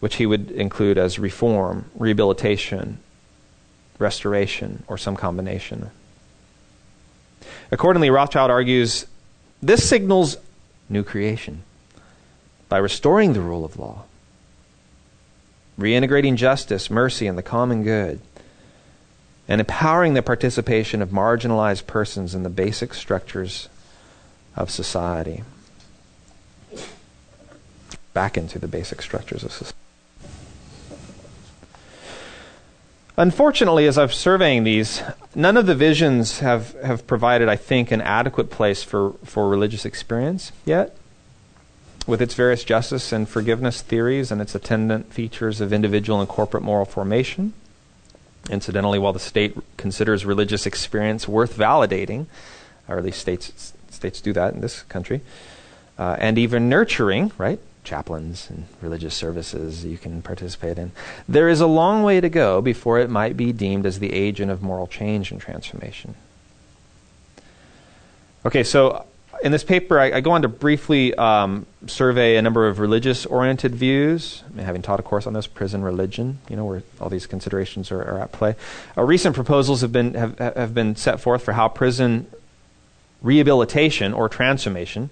[0.00, 2.98] which he would include as reform, rehabilitation,
[4.00, 5.92] restoration, or some combination.
[7.70, 9.06] Accordingly, Rothchild argues
[9.62, 10.36] this signals
[10.88, 11.62] new creation
[12.68, 14.04] by restoring the rule of law,
[15.78, 18.20] reintegrating justice, mercy, and the common good,
[19.46, 23.68] and empowering the participation of marginalized persons in the basic structures
[24.54, 25.42] of society.
[28.12, 29.76] Back into the basic structures of society.
[33.16, 35.02] Unfortunately, as I'm surveying these,
[35.34, 39.84] none of the visions have, have provided, I think, an adequate place for, for religious
[39.84, 40.96] experience yet.
[42.08, 46.62] With its various justice and forgiveness theories and its attendant features of individual and corporate
[46.62, 47.52] moral formation.
[48.48, 52.24] Incidentally, while the state considers religious experience worth validating,
[52.88, 55.20] or at least states states do that in this country,
[55.98, 57.60] uh, and even nurturing, right?
[57.84, 60.92] Chaplains and religious services you can participate in.
[61.28, 64.50] There is a long way to go before it might be deemed as the agent
[64.50, 66.14] of moral change and transformation.
[68.46, 69.04] Okay, so
[69.42, 73.26] in this paper, I, I go on to briefly um, survey a number of religious
[73.26, 77.26] oriented views, having taught a course on this, prison religion, you know, where all these
[77.26, 78.56] considerations are, are at play.
[78.96, 82.26] Uh, recent proposals have been, have, have been set forth for how prison
[83.22, 85.10] rehabilitation or transformation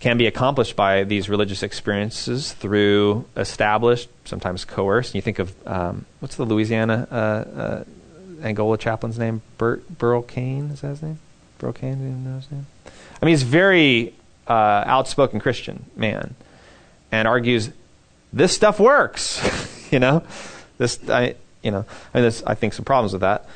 [0.00, 5.14] can be accomplished by these religious experiences through established, sometimes coerced.
[5.14, 7.84] You think of um, what's the Louisiana uh, uh,
[8.42, 9.42] Angola chaplain's name?
[9.58, 11.20] Bert Burl Cain is that his name?
[11.58, 12.66] Burl Cain, do you know his name?
[13.22, 14.14] I mean, he's very
[14.48, 16.34] uh, outspoken Christian man,
[17.12, 17.70] and argues
[18.32, 19.40] this stuff works.
[19.92, 20.24] you know,
[20.78, 23.48] this I you know I mean, there's I think some problems with that.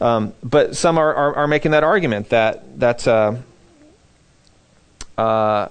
[0.00, 3.36] Um, but some are, are, are making that argument that that uh,
[5.16, 5.68] uh,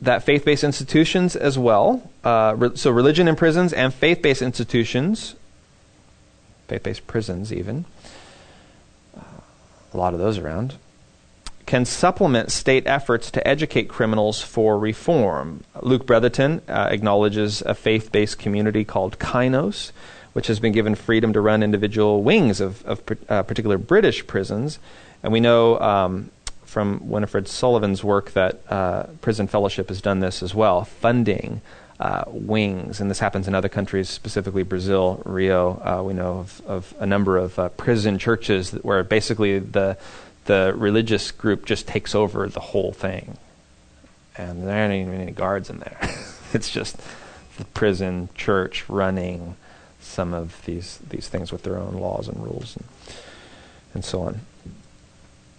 [0.00, 5.34] that faith-based institutions as well, uh, re- so religion in prisons and faith-based institutions,
[6.68, 7.84] faith-based prisons even,
[9.16, 9.20] uh,
[9.92, 10.76] a lot of those around,
[11.70, 15.62] can supplement state efforts to educate criminals for reform.
[15.80, 19.92] Luke Bretherton uh, acknowledges a faith-based community called Kainos,
[20.32, 24.80] which has been given freedom to run individual wings of, of uh, particular British prisons.
[25.22, 26.32] And we know um,
[26.64, 31.60] from Winnifred Sullivan's work that uh, Prison Fellowship has done this as well, funding
[32.00, 33.00] uh, wings.
[33.00, 35.80] And this happens in other countries, specifically Brazil, Rio.
[35.84, 39.96] Uh, we know of, of, a number of uh, prison churches where basically the,
[40.46, 43.36] the religious group just takes over the whole thing.
[44.36, 45.98] And there aren't even any guards in there.
[46.52, 47.00] it's just
[47.58, 49.56] the prison church running
[50.00, 52.86] some of these these things with their own laws and rules and,
[53.94, 54.40] and so on.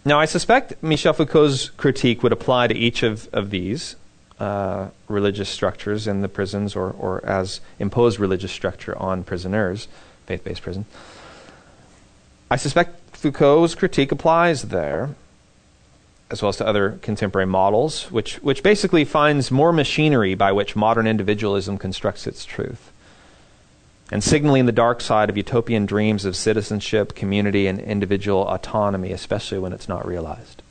[0.03, 3.95] Now, I suspect Michel Foucault's critique would apply to each of, of these
[4.39, 9.87] uh, religious structures in the prisons or, or as imposed religious structure on prisoners,
[10.25, 10.85] faith based prison.
[12.49, 15.11] I suspect Foucault's critique applies there,
[16.31, 20.75] as well as to other contemporary models, which, which basically finds more machinery by which
[20.75, 22.91] modern individualism constructs its truth
[24.11, 29.59] and signaling the dark side of utopian dreams of citizenship, community, and individual autonomy, especially
[29.59, 30.63] when it's not realized.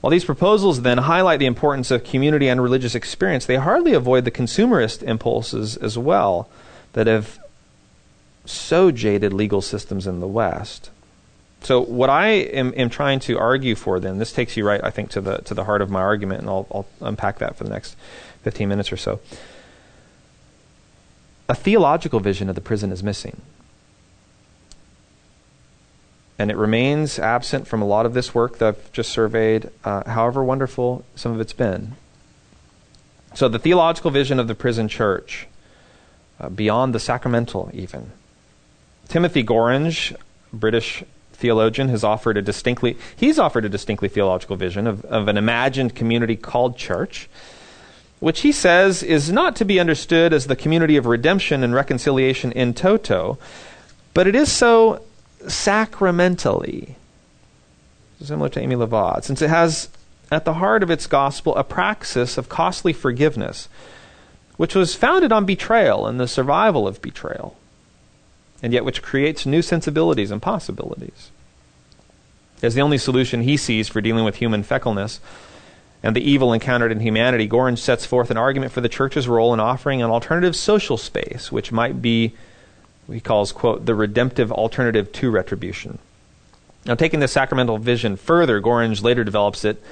[0.00, 4.24] While these proposals then highlight the importance of community and religious experience, they hardly avoid
[4.24, 6.48] the consumerist impulses as well
[6.92, 7.38] that have
[8.44, 10.90] so jaded legal systems in the West.
[11.62, 14.90] So what I am, am, trying to argue for then, this takes you right, I
[14.90, 17.64] think, to the to the heart of my argument, and I'll, I'll unpack that for
[17.64, 17.96] the next
[18.42, 19.20] 15 minutes or so.
[21.48, 23.42] A theological vision of the prison is missing.
[26.38, 30.08] And it remains absent from a lot of this work that I've just surveyed, uh,
[30.08, 31.96] however wonderful some of it's been.
[33.34, 35.46] So, the theological vision of the prison church,
[36.40, 38.12] uh, beyond the sacramental, even.
[39.08, 40.16] Timothy Gorringe,
[40.52, 45.38] British theologian has offered a distinctly he's offered a distinctly theological vision of, of an
[45.38, 47.30] imagined community called church
[48.18, 52.52] which he says is not to be understood as the community of redemption and reconciliation
[52.52, 53.38] in toto
[54.12, 55.02] but it is so
[55.48, 56.94] sacramentally
[58.22, 59.88] similar to Amy Levad since it has
[60.30, 63.66] at the heart of its gospel a praxis of costly forgiveness
[64.60, 67.56] which was founded on betrayal and the survival of betrayal
[68.62, 71.30] and yet which creates new sensibilities and possibilities.
[72.62, 75.18] As the only solution he sees for dealing with human feckleness
[76.02, 79.54] and the evil encountered in humanity, Gorringe sets forth an argument for the church's role
[79.54, 82.34] in offering an alternative social space, which might be,
[83.10, 85.98] he calls, quote, the redemptive alternative to retribution.
[86.84, 89.82] Now, taking this sacramental vision further, Gorringe later develops it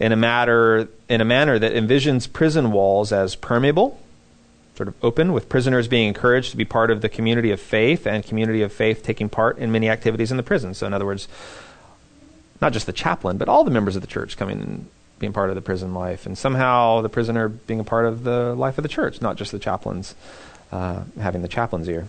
[0.00, 4.00] in a matter in a manner that envisions prison walls as permeable,
[4.76, 8.06] sort of open, with prisoners being encouraged to be part of the community of faith
[8.06, 10.74] and community of faith taking part in many activities in the prison.
[10.74, 11.28] So, in other words,
[12.60, 15.48] not just the chaplain, but all the members of the church coming and being part
[15.48, 18.82] of the prison life, and somehow the prisoner being a part of the life of
[18.82, 20.14] the church, not just the chaplains
[20.72, 22.08] uh, having the chaplain's ear.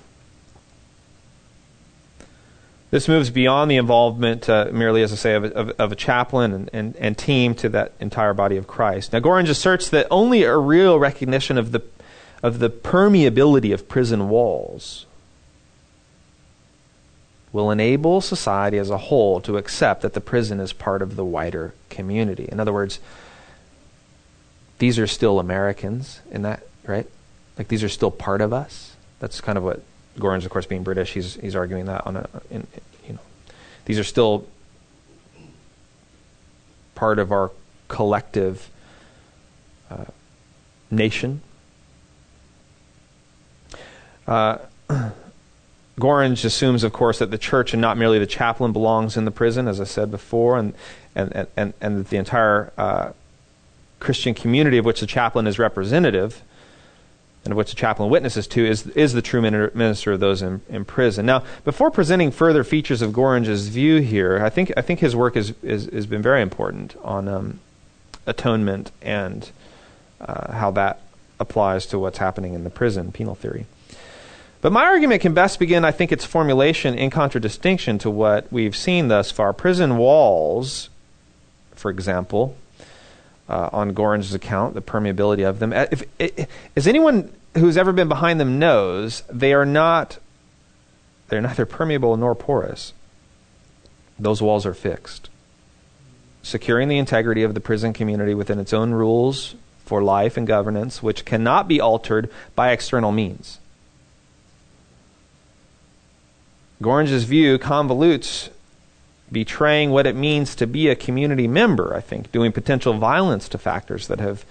[2.89, 5.95] This moves beyond the involvement, uh, merely as I say, of a, of, of a
[5.95, 9.11] chaplain and, and, and, team to that entire body of Christ.
[9.11, 11.81] Now, Gorringe asserts that only a real recognition of the
[12.43, 15.05] of the permeability of prison walls
[17.51, 21.25] will enable society as a whole to accept that the prison is part of the
[21.25, 22.47] wider community.
[22.51, 22.99] In other words,
[24.79, 27.07] these are still Americans in that, right?
[27.57, 28.95] Like these are still part of us.
[29.19, 29.81] That's kind of what
[30.19, 32.67] Gorringe, of course, being British, he's he's arguing that on a, in,
[33.07, 33.19] you know,
[33.85, 34.45] these are still
[36.93, 37.51] part of our
[37.87, 38.69] collective
[39.89, 40.05] uh,
[40.91, 41.41] nation
[44.27, 44.57] uh,
[45.99, 49.31] Gorringe assumes, of course, that the church and not merely the chaplain belongs in the
[49.31, 50.73] prison, as I said before, and
[51.15, 53.11] and and and that the entire uh,
[53.99, 56.43] Christian community of which the chaplain is representative
[57.47, 60.59] and of which the chaplain witnesses to, is, is the true minister of those in,
[60.67, 61.25] in prison.
[61.25, 65.35] Now, before presenting further features of Gorringe's view here, I think, I think his work
[65.35, 67.59] has is, is, been very important on um,
[68.25, 69.49] atonement and
[70.19, 70.99] uh, how that
[71.39, 73.65] applies to what's happening in the prison, penal theory.
[74.61, 78.75] But my argument can best begin, I think, its formulation in contradistinction to what we've
[78.75, 79.53] seen thus far.
[79.53, 80.89] Prison walls,
[81.75, 82.57] for example,
[83.47, 85.73] uh, on Gorringe's account, the permeability of them.
[85.73, 90.17] If, if, as anyone who's ever been behind them knows, they are not.
[91.29, 92.93] They're neither permeable nor porous.
[94.17, 95.29] Those walls are fixed,
[96.41, 99.55] securing the integrity of the prison community within its own rules
[99.85, 103.59] for life and governance, which cannot be altered by external means.
[106.81, 108.49] Gorringe's view convolutes
[109.31, 113.57] betraying what it means to be a community member, I think, doing potential violence to
[113.57, 114.45] factors that have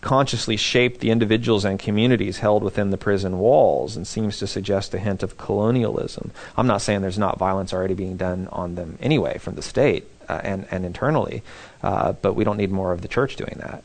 [0.00, 4.92] consciously shaped the individuals and communities held within the prison walls and seems to suggest
[4.92, 6.30] a hint of colonialism.
[6.56, 10.06] I'm not saying there's not violence already being done on them anyway from the state
[10.28, 11.42] uh, and, and internally,
[11.82, 13.82] uh, but we don't need more of the church doing that.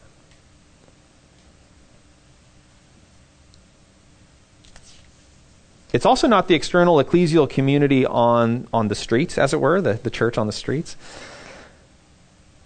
[5.91, 9.93] It's also not the external ecclesial community on, on the streets, as it were, the,
[9.93, 10.95] the church on the streets,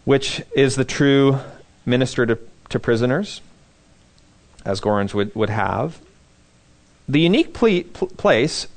[0.04, 1.40] which is the true
[1.86, 2.38] minister to,
[2.70, 3.42] to prisoners,
[4.66, 6.00] as Gorringe would, would have.
[7.08, 7.84] The unique pl-
[8.18, 8.68] place,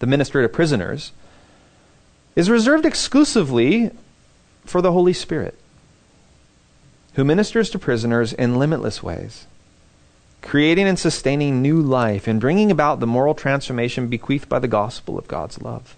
[0.00, 1.12] the minister to prisoners,
[2.34, 3.92] is reserved exclusively
[4.64, 5.56] for the Holy Spirit,
[7.14, 9.46] who ministers to prisoners in limitless ways
[10.44, 15.18] creating and sustaining new life, and bringing about the moral transformation bequeathed by the gospel
[15.18, 15.96] of God's love.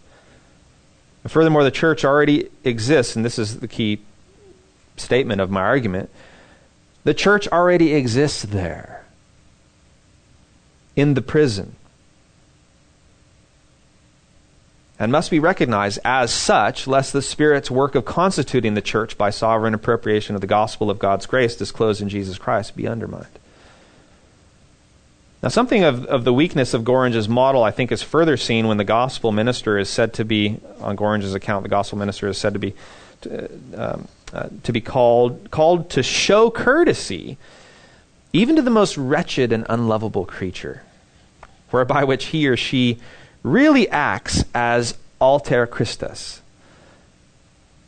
[1.25, 4.01] And furthermore, the church already exists, and this is the key
[4.97, 6.09] statement of my argument.
[7.03, 9.05] The church already exists there,
[10.95, 11.75] in the prison,
[14.99, 19.31] and must be recognized as such, lest the Spirit's work of constituting the church by
[19.31, 23.27] sovereign appropriation of the gospel of God's grace disclosed in Jesus Christ be undermined.
[25.47, 28.79] Now, something of, of the weakness of Gorringe's model, I think, is further seen when
[28.79, 32.55] the gospel minister is said to be, on Gorringe's account, the gospel minister is said
[32.55, 32.75] to be
[33.21, 37.39] to, um, uh, to be called called to show courtesy,
[38.33, 40.83] even to the most wretched and unlovable creature,
[41.71, 42.99] whereby which he or she
[43.45, 46.43] really acts as alter Christus,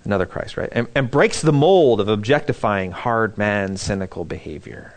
[0.05, 4.95] another Christ, right, and, and breaks the mold of objectifying hard man, cynical behavior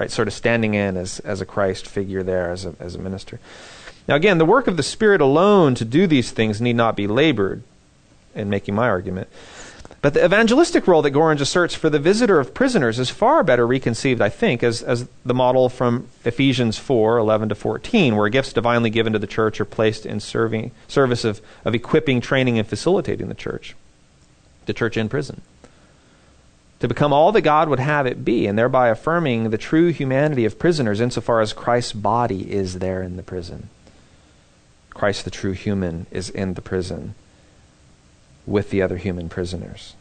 [0.00, 0.10] right?
[0.10, 3.38] Sort of standing in as, as a Christ figure there, as a, as a minister.
[4.08, 7.06] Now, again, the work of the Spirit alone to do these things need not be
[7.06, 7.62] labored
[8.34, 9.28] in making my argument.
[10.00, 13.66] But the evangelistic role that Gorringe asserts for the visitor of prisoners is far better
[13.66, 18.54] reconceived, I think, as, as the model from Ephesians 4 11 to 14, where gifts
[18.54, 22.66] divinely given to the church are placed in serving, service of, of equipping, training, and
[22.66, 23.76] facilitating the church,
[24.64, 25.42] the church in prison
[26.80, 30.46] to become all that God would have it be, and thereby affirming the true humanity
[30.46, 33.68] of prisoners insofar as Christ's body is there in the prison.
[34.88, 37.14] Christ, the true human, is in the prison
[38.46, 39.94] with the other human prisoners.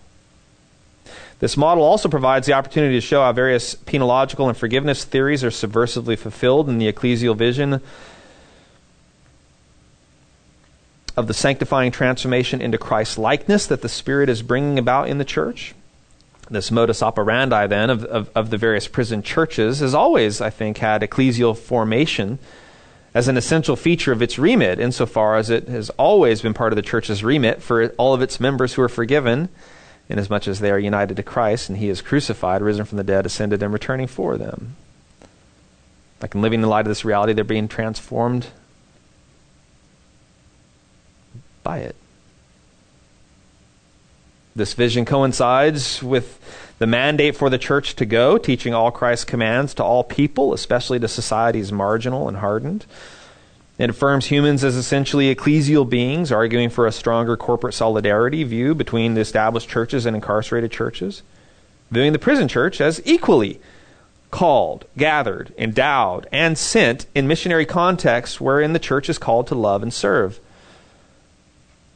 [1.39, 5.49] This model also provides the opportunity to show how various penological and forgiveness theories are
[5.49, 7.81] subversively fulfilled in the ecclesial vision
[11.17, 15.25] of the sanctifying transformation into Christ likeness that the Spirit is bringing about in the
[15.25, 15.75] church
[16.49, 20.79] this modus operandi then of, of, of, the various prison churches has always, I think,
[20.79, 22.39] had ecclesial formation
[23.13, 26.75] as an essential feature of its remit, insofar as it has always been part of
[26.75, 29.49] the church's remit for all of its members who are forgiven,
[30.07, 33.25] inasmuch as they are united to Christ and He is crucified, risen from the dead,
[33.25, 34.75] ascended, and returning for them.
[36.21, 38.47] Like in living in light of this reality, they're being transformed
[41.63, 41.95] by it.
[44.59, 46.37] This vision coincides with
[46.79, 50.99] the mandate for the church to go, teaching all Christ's commands to all people, especially
[50.99, 52.85] to societies marginal and hardened.
[53.77, 59.13] It affirms humans as essentially ecclesial beings, arguing for a stronger corporate solidarity view between
[59.13, 61.23] the established churches and incarcerated churches,
[61.89, 63.61] viewing the prison church as equally
[64.29, 69.81] called, gathered, endowed, and sent in missionary contexts wherein the church is called to love
[69.81, 70.41] and serve.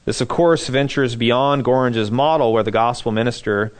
[0.05, 3.71] This, of course, ventures beyond Gorringe's model, where the gospel minister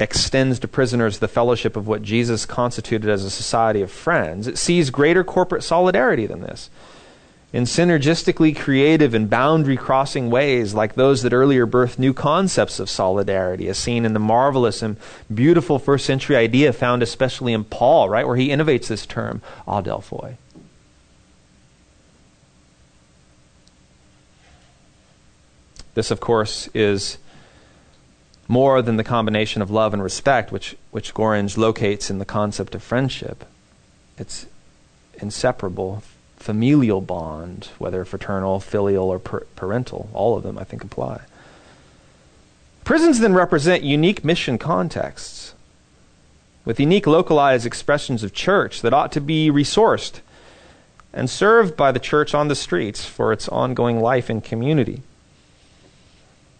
[0.00, 4.46] extends to prisoners the fellowship of what Jesus constituted as a society of friends.
[4.46, 6.70] It sees greater corporate solidarity than this.
[7.52, 12.90] in synergistically creative and boundary crossing ways like those that earlier birthed new concepts of
[12.90, 14.96] solidarity, as seen in the marvelous and
[15.32, 20.36] beautiful first century idea found especially in Paul, right, where he innovates this term, adelphoi.
[25.98, 27.18] This, of course, is
[28.46, 32.76] more than the combination of love and respect, which, which Gorringe locates in the concept
[32.76, 33.44] of friendship.
[34.16, 34.46] It's
[35.14, 36.04] inseparable
[36.36, 40.08] familial bond, whether fraternal, filial, or per- parental.
[40.12, 41.22] All of them, I think, apply.
[42.84, 45.52] Prisons then represent unique mission contexts
[46.64, 50.20] with unique localized expressions of church that ought to be resourced
[51.12, 55.02] and served by the church on the streets for its ongoing life and community.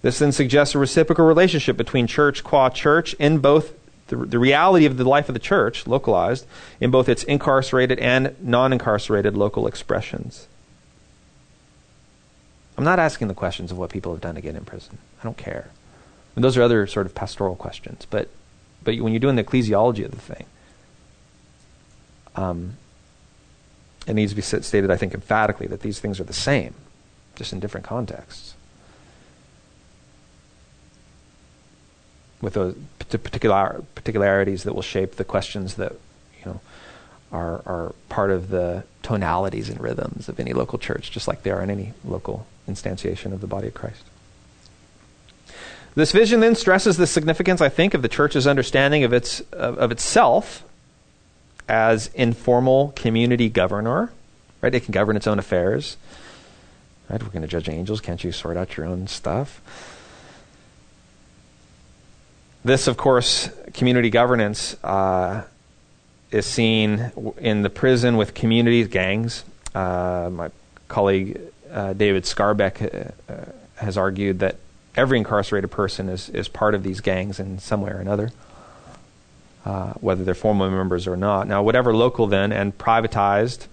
[0.03, 3.74] This then suggests a reciprocal relationship between church qua church in both
[4.09, 6.46] the, the reality of the life of the church, localized,
[6.80, 10.46] in both its incarcerated and non incarcerated local expressions.
[12.76, 14.99] I'm not asking the questions of what people have done to get in prison.
[15.20, 15.70] I don't care.
[16.36, 18.07] And those are other sort of pastoral questions.
[18.09, 18.28] But,
[18.84, 20.46] but when you're doing the ecclesiology of the thing,
[22.36, 22.76] um,
[24.07, 26.74] it needs to be stated, I think, emphatically that these things are the same,
[27.34, 28.55] just in different contexts.
[32.41, 35.93] With those particular particularities that will shape the questions that
[36.39, 36.61] you know
[37.32, 41.51] are are part of the tonalities and rhythms of any local church, just like they
[41.51, 44.05] are in any local instantiation of the body of Christ.
[45.95, 49.78] This vision then stresses the significance, I think, of the church's understanding of its of,
[49.78, 50.62] of itself
[51.68, 54.12] as informal community governor.
[54.61, 55.97] Right, it can govern its own affairs.
[57.09, 58.01] Right, we're going to judge angels.
[58.01, 59.62] Can't you sort out your own stuff?
[62.64, 65.44] This, of course, community governance uh,
[66.30, 69.44] is seen in the prison with communities, gangs.
[69.74, 70.50] Uh, my
[70.88, 71.40] colleague
[71.70, 73.34] uh, David Skarbek uh,
[73.76, 74.56] has argued that
[74.96, 78.32] every incarcerated person is, is part of these gangs in some way or another,
[79.64, 81.46] uh, whether they're formal members or not.
[81.46, 83.68] Now, whatever local then and privatized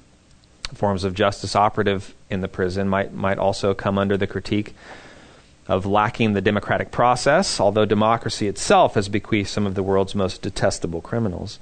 [0.74, 4.76] forms of justice operative in the prison might might also come under the critique
[5.68, 10.42] of lacking the democratic process, although democracy itself has bequeathed some of the world's most
[10.42, 11.60] detestable criminals.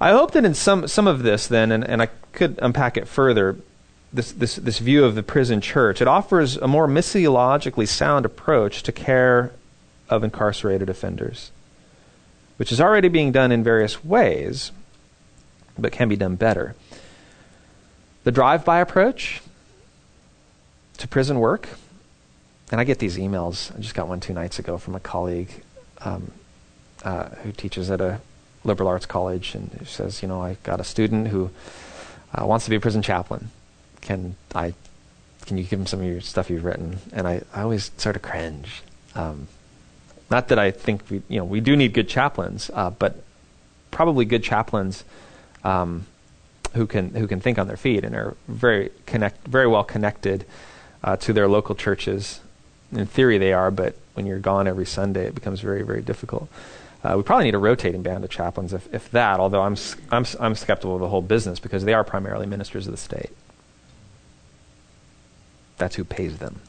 [0.00, 3.08] I hope that in some, some of this, then, and, and I could unpack it
[3.08, 3.56] further,
[4.12, 8.82] this, this, this view of the prison church, it offers a more missiologically sound approach
[8.84, 9.52] to care
[10.08, 11.50] of incarcerated offenders,
[12.56, 14.72] which is already being done in various ways,
[15.78, 16.74] but can be done better.
[18.24, 19.42] The drive by approach
[20.98, 21.68] to prison work
[22.70, 23.74] and I get these emails.
[23.76, 25.50] I just got one two nights ago from a colleague
[25.98, 26.30] um,
[27.04, 28.20] uh, who teaches at a
[28.64, 31.50] liberal arts college, and who says, you know, I got a student who
[32.34, 33.50] uh, wants to be a prison chaplain.
[34.00, 34.74] Can I?
[35.46, 36.98] Can you give him some of your stuff you've written?
[37.12, 38.82] And I, I always sort of cringe.
[39.14, 39.48] Um,
[40.30, 43.24] not that I think we, you know, we do need good chaplains, uh, but
[43.90, 45.02] probably good chaplains
[45.64, 46.06] um,
[46.74, 50.44] who can who can think on their feet and are very connect, very well connected
[51.02, 52.40] uh, to their local churches
[52.92, 56.48] in theory they are, but when you're gone every Sunday, it becomes very, very difficult.
[57.02, 59.76] Uh, we probably need a rotating band of chaplains, if, if that, although I'm,
[60.10, 63.30] I'm, I'm skeptical of the whole business because they are primarily ministers of the state.
[65.78, 66.60] That's who pays them.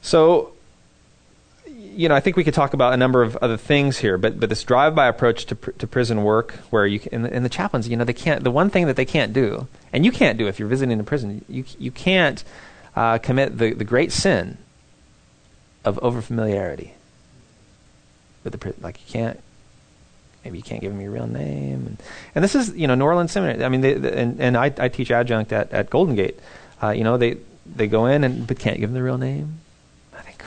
[0.00, 0.52] So,
[1.66, 4.40] you know, I think we could talk about a number of other things here, but
[4.40, 7.44] but this drive-by approach to pr- to prison work, where you can, and, the, and
[7.44, 8.42] the chaplains, you know, they can't.
[8.42, 11.04] The one thing that they can't do, and you can't do if you're visiting a
[11.04, 12.42] prison, you you can't
[12.94, 14.58] uh, commit the, the great sin
[15.84, 16.90] of overfamiliarity
[18.44, 19.40] with the like you can't
[20.44, 21.86] maybe you can't give them your real name.
[21.86, 22.02] And,
[22.34, 24.72] and this is you know New Orleans Seminary I mean they, they, and, and I,
[24.78, 26.38] I teach adjunct at, at Golden Gate.
[26.82, 29.60] Uh, you know they they go in and but can't give them the real name?
[30.14, 30.42] I think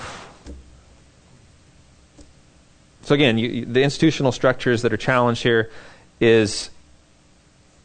[3.03, 5.71] so again you, the institutional structures that are challenged here
[6.19, 6.69] is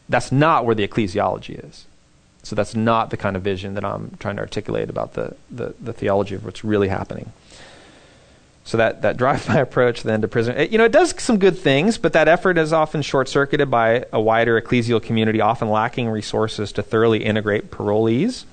[0.09, 1.85] that's not where the ecclesiology is
[2.43, 5.75] so that's not the kind of vision that I'm trying to articulate about the, the,
[5.79, 7.31] the theology of what's really happening.
[8.63, 11.57] So that, that drive-by approach then to prison, it, you know, it does some good
[11.57, 16.71] things, but that effort is often short-circuited by a wider ecclesial community, often lacking resources
[16.73, 18.45] to thoroughly integrate parolees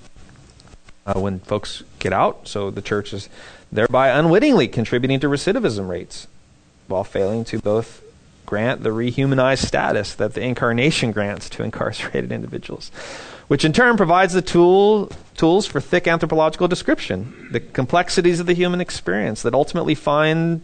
[1.06, 2.46] uh, when folks get out.
[2.46, 3.28] So the church is
[3.72, 6.26] thereby unwittingly contributing to recidivism rates
[6.88, 8.02] while failing to both
[8.44, 12.90] grant the rehumanized status that the incarnation grants to incarcerated individuals
[13.48, 18.54] which in turn provides the tool, tools for thick anthropological description, the complexities of the
[18.54, 20.60] human experience that ultimately find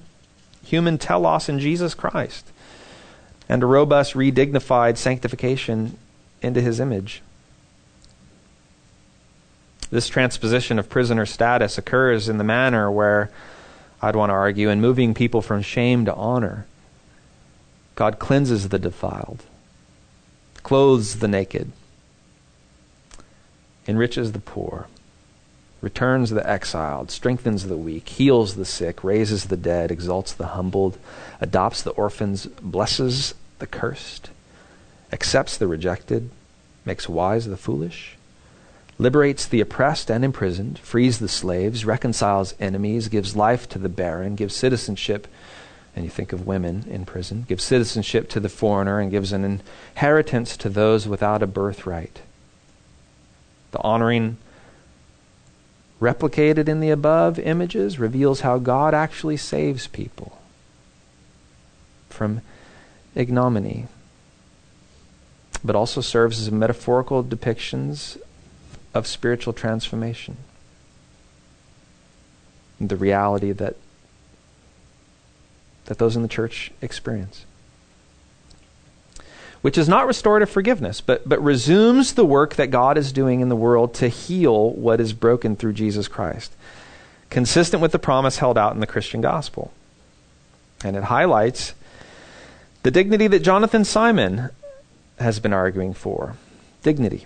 [0.62, 2.50] human telos in Jesus Christ,
[3.48, 5.98] and a robust, redignified sanctification
[6.42, 7.22] into his image.
[9.90, 13.30] This transposition of prisoner status occurs in the manner where,
[14.02, 16.66] I'd want to argue, in moving people from shame to honor.
[17.94, 19.44] God cleanses the defiled,
[20.62, 21.70] clothes the naked,
[23.86, 24.86] enriches the poor,
[25.80, 30.98] returns the exiled, strengthens the weak, heals the sick, raises the dead, exalts the humbled,
[31.40, 34.30] adopts the orphans, blesses the cursed,
[35.12, 36.30] accepts the rejected,
[36.84, 38.16] makes wise the foolish,
[38.98, 44.34] liberates the oppressed and imprisoned, frees the slaves, reconciles enemies, gives life to the barren,
[44.34, 45.26] gives citizenship,
[45.94, 49.60] and you think of women in prison, gives citizenship to the foreigner, and gives an
[49.94, 52.22] inheritance to those without a birthright.
[53.74, 54.36] The honoring
[56.00, 60.38] replicated in the above images reveals how God actually saves people
[62.08, 62.40] from
[63.16, 63.88] ignominy,
[65.64, 68.16] but also serves as metaphorical depictions
[68.94, 70.36] of spiritual transformation.
[72.80, 73.74] The reality that,
[75.86, 77.44] that those in the church experience
[79.64, 83.48] which is not restorative forgiveness, but, but resumes the work that God is doing in
[83.48, 86.52] the world to heal what is broken through Jesus Christ,
[87.30, 89.72] consistent with the promise held out in the Christian gospel.
[90.84, 91.72] And it highlights
[92.82, 94.50] the dignity that Jonathan Simon
[95.18, 96.36] has been arguing for
[96.82, 97.24] dignity.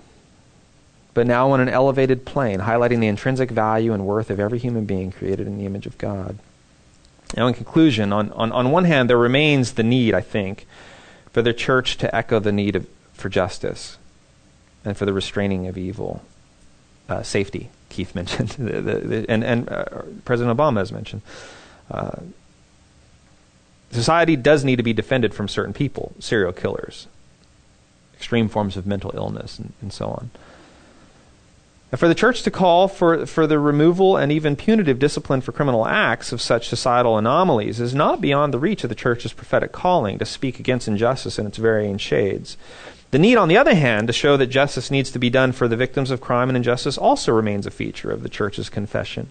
[1.15, 4.85] But now on an elevated plane, highlighting the intrinsic value and worth of every human
[4.85, 6.39] being created in the image of God.
[7.37, 10.69] Now, in conclusion, on, on, on one hand, there remains the need, I think,
[11.39, 13.97] for the church to echo the need of, for justice
[14.85, 16.21] and for the restraining of evil.
[17.09, 19.85] Uh, safety, Keith mentioned, the, the, the, and, and uh,
[20.25, 21.23] President Obama has mentioned.
[21.93, 22.23] Uh,
[23.93, 27.07] society does need to be defended from certain people, serial killers,
[28.17, 30.33] extreme forms of mental illness, and, and so on.
[31.97, 35.87] For the church to call for, for the removal and even punitive discipline for criminal
[35.87, 40.19] acts of such societal anomalies is not beyond the reach of the church's prophetic calling
[40.19, 42.59] to speak against injustice in its varying shades.
[43.11, 45.67] The need, on the other hand, to show that justice needs to be done for
[45.67, 49.31] the victims of crime and injustice also remains a feature of the church's confession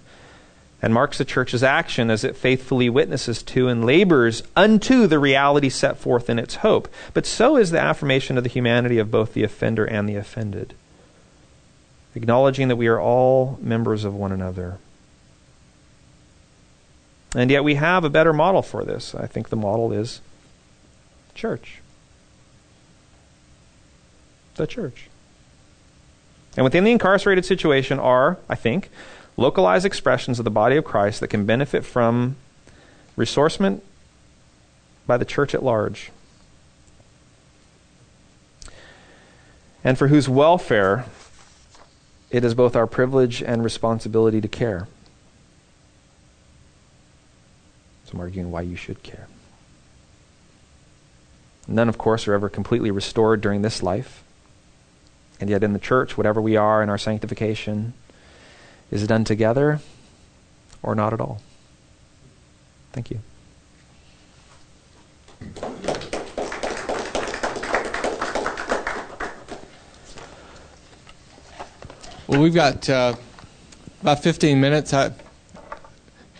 [0.82, 5.70] and marks the church's action as it faithfully witnesses to and labors unto the reality
[5.70, 6.88] set forth in its hope.
[7.14, 10.74] But so is the affirmation of the humanity of both the offender and the offended
[12.18, 14.80] acknowledging that we are all members of one another.
[17.36, 19.14] And yet we have a better model for this.
[19.14, 20.22] I think the model is
[21.36, 21.80] church.
[24.56, 25.08] The church.
[26.56, 28.90] And within the incarcerated situation are, I think,
[29.38, 32.36] localized expressions of the body of Christ that can benefit from
[33.16, 33.82] resourcement
[35.06, 36.12] by the church at large.
[39.84, 41.06] And for whose welfare
[42.30, 44.88] it is both our privilege and responsibility to care.
[48.06, 49.28] So I'm arguing why you should care.
[51.68, 54.24] None, of course, are ever completely restored during this life.
[55.40, 57.94] And yet, in the church, whatever we are in our sanctification,
[58.90, 59.82] is it done together
[60.82, 61.42] or not at all.
[62.94, 63.20] Thank you.
[72.28, 73.16] Well, we've got uh,
[74.02, 74.94] about 15 minutes.
[74.94, 75.16] I've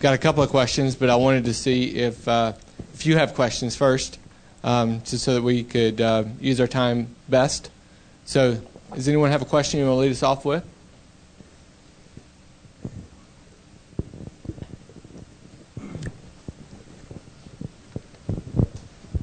[0.00, 2.52] got a couple of questions, but I wanted to see if uh,
[2.92, 4.18] if you have questions first,
[4.62, 7.70] um, just so that we could uh, use our time best.
[8.26, 8.60] So,
[8.94, 10.62] does anyone have a question you want to lead us off with?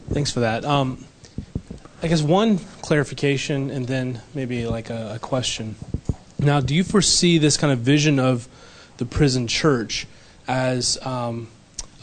[0.09, 0.65] Thanks for that.
[0.65, 1.05] Um,
[2.01, 5.75] I guess one clarification and then maybe like a, a question.
[6.45, 8.47] Now, do you foresee this kind of vision of
[8.97, 10.05] the prison church
[10.47, 11.47] as um,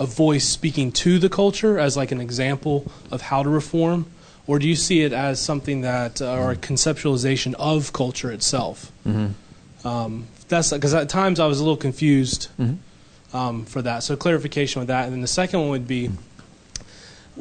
[0.01, 4.07] a voice speaking to the culture, as like an example of how to reform?
[4.49, 8.91] Or do you see it as something that, uh, or a conceptualization of culture itself?
[9.07, 9.87] Mm-hmm.
[9.87, 13.37] Um, that's because at times I was a little confused mm-hmm.
[13.37, 14.03] um, for that.
[14.03, 16.11] So clarification with that, and then the second one would be,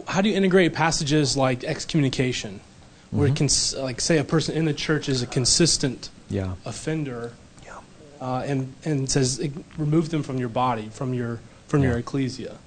[0.08, 2.62] how do you integrate passages like excommunication,
[3.10, 3.46] where mm-hmm.
[3.46, 6.56] it can, like, say a person in the church is a consistent yeah.
[6.66, 7.34] offender,
[7.66, 7.80] yeah.
[8.20, 9.42] Uh, and and says
[9.78, 11.90] remove them from your body, from your from yeah.
[11.90, 12.58] your ecclesia.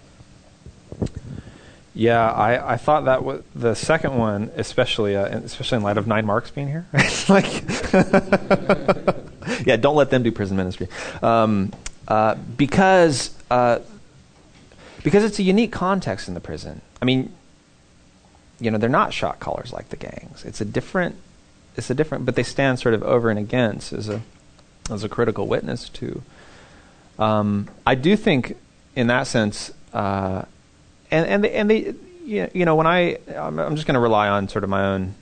[1.97, 6.09] Yeah, I, I thought that was the second one, especially uh, especially in light of
[6.09, 6.87] nine marks being here.
[7.29, 7.65] like,
[9.65, 10.89] yeah, don't let them do prison ministry,
[11.23, 11.73] um,
[12.09, 13.79] uh, because uh,
[15.05, 16.81] because it's a unique context in the prison.
[17.01, 17.33] I mean,
[18.59, 20.45] you know, they're not shot callers like the gangs.
[20.45, 21.15] It's a different
[21.77, 24.23] it's a different, but they stand sort of over and against as a
[24.91, 26.23] as a critical witness to.
[27.19, 28.57] Um, I do think,
[28.95, 30.45] in that sense, uh,
[31.11, 31.95] and and the, and the
[32.25, 35.15] you know when I I'm, I'm just going to rely on sort of my own.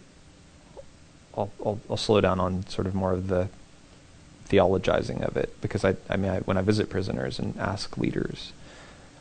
[1.35, 3.49] I'll, I'll, I'll slow down on sort of more of the
[4.51, 8.53] theologizing of it because I I mean I, when I visit prisoners and ask leaders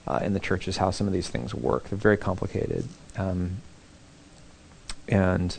[0.07, 3.57] uh, in the churches how some of these things work, they're very complicated um,
[5.07, 5.57] and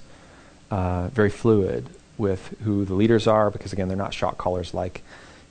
[0.72, 5.02] uh, very fluid with who the leaders are because again they're not shot callers like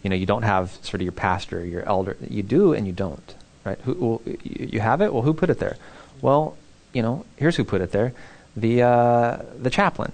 [0.02, 2.18] you know you don't have sort of your pastor your elder.
[2.28, 3.80] You do and you don't right?
[3.82, 5.14] Who well, you have it?
[5.14, 5.78] Well who put it there?
[6.22, 6.58] Well
[6.92, 8.14] you know here's who put it there.
[8.58, 10.12] The uh, the chaplain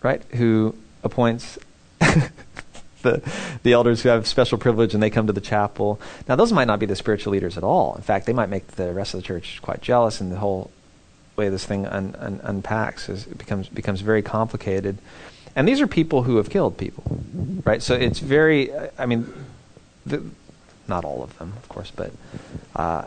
[0.00, 0.74] right who
[1.04, 1.58] appoints
[3.02, 3.22] the
[3.62, 6.00] the elders who have special privilege and they come to the chapel.
[6.26, 7.96] Now those might not be the spiritual leaders at all.
[7.96, 10.70] In fact they might make the rest of the church quite jealous and the whole
[11.36, 14.98] way this thing un, un, unpacks is it becomes becomes very complicated
[15.54, 17.04] and these are people who have killed people,
[17.64, 17.82] right?
[17.82, 19.32] So it's very, I mean,
[20.06, 20.22] the,
[20.88, 22.12] not all of them, of course, but
[22.74, 23.04] uh,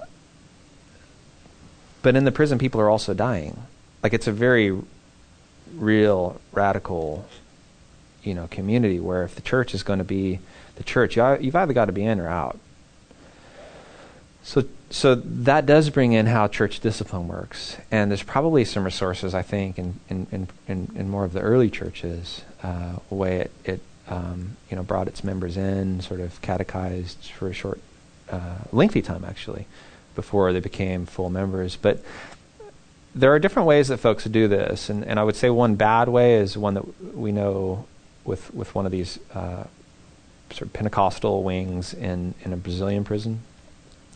[2.01, 3.59] but in the prison, people are also dying.
[4.03, 4.79] Like it's a very
[5.73, 7.25] real, radical,
[8.23, 10.39] you know, community where if the church is going to be
[10.75, 12.59] the church, you've either got to be in or out.
[14.43, 14.65] So,
[14.95, 19.41] so that does bring in how church discipline works, and there's probably some resources I
[19.41, 24.55] think in in in, in more of the early churches, uh, way it, it um,
[24.69, 27.81] you know brought its members in, sort of catechized for a short,
[28.29, 29.67] uh, lengthy time actually,
[30.15, 31.75] before they became full members.
[31.75, 32.01] But
[33.13, 36.07] there are different ways that folks do this, and, and I would say one bad
[36.07, 37.85] way is one that we know
[38.23, 39.65] with with one of these uh,
[40.51, 43.41] sort of Pentecostal wings in in a Brazilian prison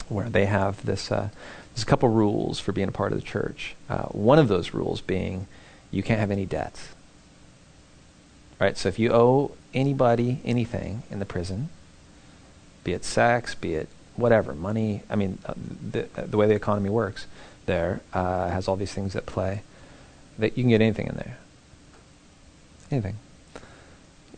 [0.09, 1.11] where they have this.
[1.11, 1.29] Uh,
[1.73, 3.75] there's a couple rules for being a part of the church.
[3.89, 5.47] Uh, one of those rules being
[5.91, 6.89] you can't have any debts.
[8.59, 8.77] Right.
[8.77, 11.69] So if you owe anybody anything in the prison,
[12.83, 15.03] be it sex, be it whatever, money.
[15.09, 15.53] I mean, uh,
[15.91, 17.25] the, the way the economy works
[17.65, 19.61] there uh, has all these things at play.
[20.37, 21.37] That you can get anything in there.
[22.91, 23.17] Anything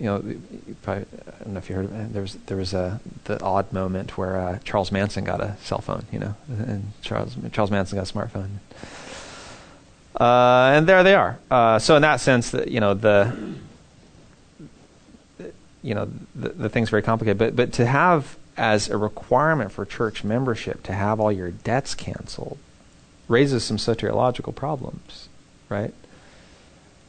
[0.01, 2.11] you know, you probably, I don't know if you heard of it.
[2.11, 5.77] There was there was a the odd moment where uh, Charles Manson got a cell
[5.77, 8.49] phone, you know, and Charles Charles Manson got a smartphone.
[10.19, 11.37] Uh, and there they are.
[11.51, 13.31] Uh, so in that sense, that you know the
[15.83, 17.37] you know the, the thing's very complicated.
[17.37, 21.93] But but to have as a requirement for church membership to have all your debts
[21.93, 22.57] canceled
[23.27, 25.29] raises some soteriological problems,
[25.69, 25.93] right?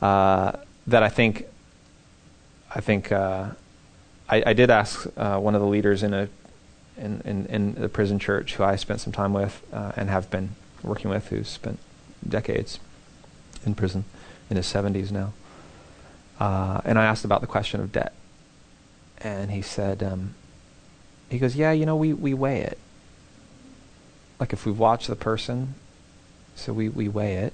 [0.03, 0.53] Uh,
[0.86, 1.47] that I think
[2.75, 3.51] I think uh,
[4.29, 6.29] I, I, did ask uh, one of the leaders in a
[6.97, 10.31] in, in, in, the prison church who I spent some time with uh, and have
[10.31, 10.51] been
[10.83, 11.79] working with, who's spent
[12.27, 12.79] decades
[13.64, 14.05] in prison,
[14.51, 15.33] in his 70s now.
[16.39, 18.12] Uh, and I asked about the question of debt,
[19.18, 20.35] and he said, um,
[21.31, 22.79] he goes, yeah, you know, we, we weigh it.
[24.39, 25.75] Like if we watch the person,
[26.55, 27.53] so we, we weigh it,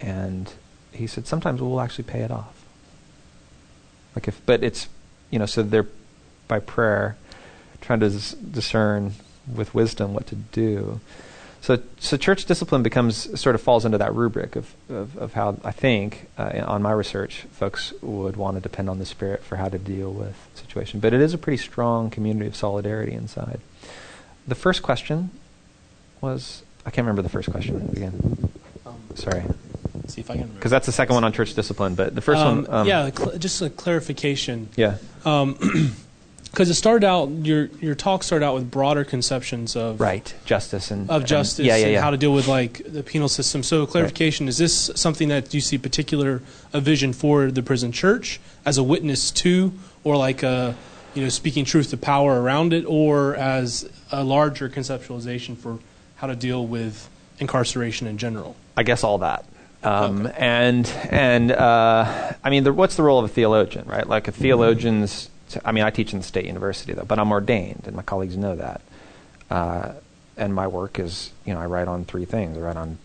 [0.00, 0.52] and
[0.92, 2.59] he said sometimes we'll actually pay it off.
[4.14, 4.88] Like if, but it's,
[5.30, 5.86] you know, so they're
[6.48, 7.16] by prayer
[7.80, 9.12] trying to discern
[9.52, 11.00] with wisdom what to do.
[11.62, 15.58] So, so church discipline becomes sort of falls into that rubric of, of, of how
[15.62, 19.56] I think uh, on my research folks would want to depend on the Spirit for
[19.56, 21.00] how to deal with situation.
[21.00, 23.60] But it is a pretty strong community of solidarity inside.
[24.48, 25.30] The first question
[26.20, 28.50] was I can't remember the first question again.
[28.86, 29.44] Um, Sorry
[30.10, 30.48] see if I can.
[30.48, 32.74] Because that's the second one on church discipline, but the first um, one.
[32.74, 34.68] Um, yeah, cl- just a clarification.
[34.76, 34.96] Yeah.
[35.18, 35.56] Because um,
[36.58, 41.10] it started out, your your talk started out with broader conceptions of right justice and
[41.10, 41.96] of justice and, yeah, yeah, yeah.
[41.96, 43.62] and how to deal with like the penal system.
[43.62, 44.50] So clarification: right.
[44.50, 46.42] is this something that you see particular
[46.72, 49.72] a vision for the prison church as a witness to,
[50.04, 50.76] or like a
[51.14, 55.78] you know speaking truth to power around it, or as a larger conceptualization for
[56.16, 57.08] how to deal with
[57.38, 58.54] incarceration in general?
[58.76, 59.44] I guess all that.
[59.82, 60.36] Um, okay.
[60.38, 64.06] And and uh, I mean, the, what's the role of a theologian, right?
[64.06, 65.30] Like a theologian's.
[65.64, 68.36] I mean, I teach in the state university though, but I'm ordained, and my colleagues
[68.36, 68.80] know that.
[69.50, 69.92] Uh,
[70.36, 72.56] and my work is, you know, I write on three things.
[72.56, 72.98] I write on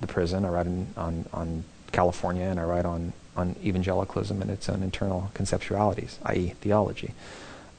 [0.00, 4.50] the prison, I write on on, on California, and I write on on evangelicalism and
[4.50, 7.12] its own internal conceptualities, i.e., theology.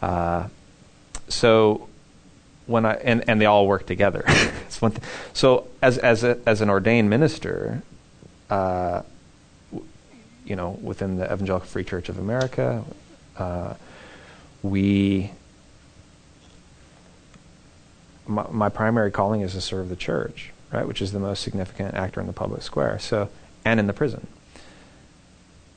[0.02, 0.48] Uh,
[1.28, 1.90] so
[2.68, 4.26] when I and, and they all work together.
[5.34, 7.82] so as as a, as an ordained minister,
[8.50, 9.02] uh,
[10.46, 12.84] you know, within the Evangelical Free Church of America,
[13.38, 13.74] uh,
[14.64, 15.32] we,
[18.26, 21.94] my, my, primary calling is to serve the church, right, which is the most significant
[21.94, 23.30] actor in the public square, so,
[23.66, 24.26] and in the prison.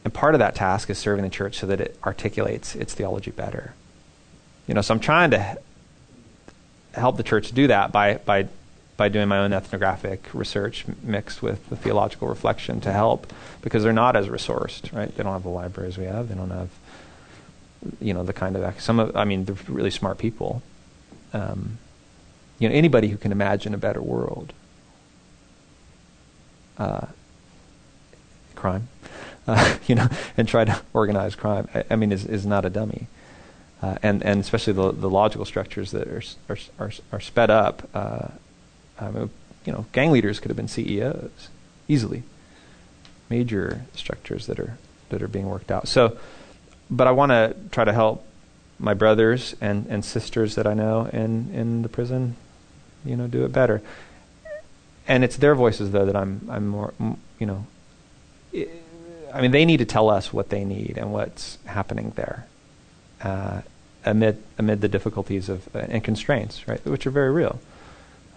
[0.05, 3.33] And part of that task is serving the church so that it articulates its theology
[3.33, 3.75] better.
[4.67, 5.59] you know, so I'm trying to
[6.95, 8.49] help the church do that by by
[9.01, 13.33] by doing my own ethnographic research mixed with the theological reflection to help
[13.63, 15.17] because they're not as resourced, right?
[15.17, 16.29] They don't have the libraries we have.
[16.29, 16.69] They don't have,
[17.99, 19.17] you know, the kind of some of.
[19.17, 20.61] I mean, they're really smart people.
[21.33, 21.79] Um,
[22.59, 24.53] you know, anybody who can imagine a better world.
[26.77, 27.07] Uh,
[28.55, 28.89] crime,
[29.47, 31.71] uh, you know, and try to organize crime.
[31.75, 33.07] I, I mean, is is not a dummy.
[33.81, 37.89] Uh, and and especially the the logical structures that are are are, are sped up.
[37.95, 38.29] Uh,
[39.65, 41.49] you know, gang leaders could have been CEOs
[41.89, 42.23] easily.
[43.29, 44.79] Major structures that are
[45.11, 45.89] that are being worked out.
[45.89, 46.19] So,
[46.91, 48.27] but I want to try to help
[48.79, 52.37] my brothers and, and sisters that I know in in the prison,
[53.05, 53.83] you know, do it better.
[55.07, 56.93] And it's their voices though that I'm I'm more
[57.39, 57.67] you know.
[59.33, 62.47] I mean, they need to tell us what they need and what's happening there,
[63.23, 63.61] uh,
[64.05, 67.61] amid amid the difficulties of uh, and constraints, right, which are very real.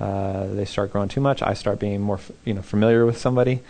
[0.04, 1.41] Uh, they start growing too much.
[1.41, 3.62] I start being more, f- you know, familiar with somebody.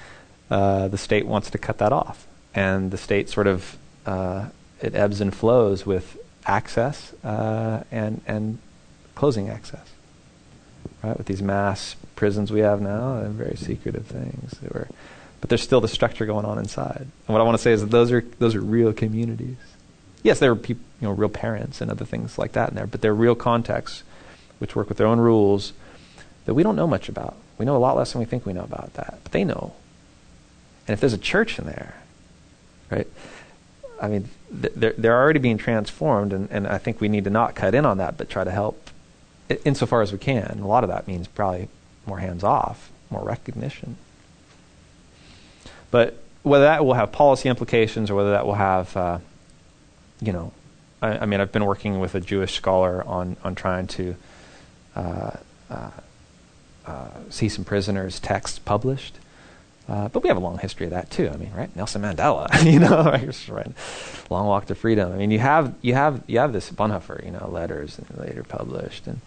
[0.49, 2.25] Uh, the state wants to cut that off,
[2.55, 3.77] and the state sort of
[4.07, 4.47] uh,
[4.81, 6.17] it ebbs and flows with
[6.47, 8.57] access uh, and and
[9.13, 9.87] closing access.
[11.03, 14.57] Right, with these mass prisons we have now, they're very secretive things.
[14.59, 14.87] They were,
[15.39, 17.05] but there's still the structure going on inside.
[17.27, 19.57] And what I want to say is that those are those are real communities.
[20.23, 22.87] Yes, there are people, you know, real parents and other things like that in there,
[22.87, 24.01] but they're real contexts
[24.57, 25.73] which work with their own rules
[26.45, 27.35] that we don't know much about.
[27.57, 29.73] We know a lot less than we think we know about that, but they know.
[30.87, 31.95] And if there's a church in there,
[32.89, 33.07] right?
[34.01, 37.55] I mean, they're, they're already being transformed, and, and I think we need to not
[37.55, 38.89] cut in on that, but try to help
[39.63, 40.59] insofar as we can.
[40.61, 41.69] A lot of that means probably
[42.05, 43.97] more hands off, more recognition.
[45.91, 49.19] But whether that will have policy implications or whether that will have, uh,
[50.21, 50.51] you know,
[51.01, 54.15] I, I, mean, I've been working with a Jewish scholar on on trying to
[54.95, 55.31] uh,
[55.69, 55.91] uh,
[57.29, 59.17] see some prisoners' texts published.
[59.87, 61.29] Uh, but we have a long history of that too.
[61.29, 61.73] I mean, right?
[61.75, 63.03] Nelson Mandela, you know,
[63.53, 63.71] right?
[64.29, 65.11] Long Walk to Freedom.
[65.11, 69.07] I mean, you have you have you have this Bonhoeffer, you know, letters later published,
[69.07, 69.19] and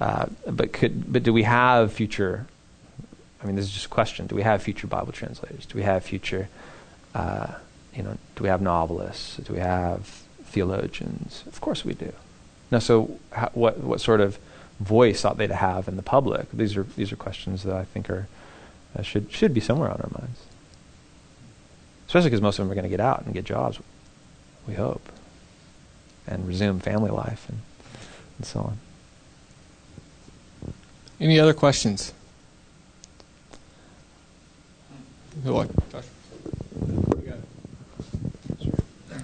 [0.00, 2.46] uh, but could but do we have future?
[3.42, 4.26] I mean, this is just a question.
[4.26, 5.66] Do we have future Bible translators?
[5.66, 6.48] Do we have future,
[7.14, 7.54] uh,
[7.94, 9.36] you know, do we have novelists?
[9.36, 10.06] Do we have
[10.44, 11.44] theologians?
[11.46, 12.12] Of course we do.
[12.72, 13.18] Now, so
[13.54, 14.38] what what sort of
[14.82, 16.50] voice ought they to have in the public?
[16.52, 18.28] These are these are questions that I think are
[18.96, 20.40] uh, should should be somewhere on our minds.
[22.06, 23.78] Especially because most of them are going to get out and get jobs,
[24.66, 25.08] we hope,
[26.26, 27.60] and resume family life and
[28.38, 28.78] and so on.
[31.20, 32.12] Any other questions?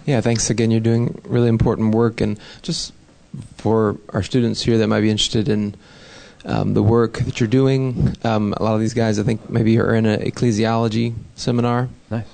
[0.06, 0.70] Yeah, thanks again.
[0.70, 2.94] You're doing really important work, and just
[3.56, 5.74] for our students here that might be interested in
[6.44, 8.16] um, the work that you're doing.
[8.24, 11.88] Um, a lot of these guys, I think, maybe are in an ecclesiology seminar.
[12.10, 12.26] Nice.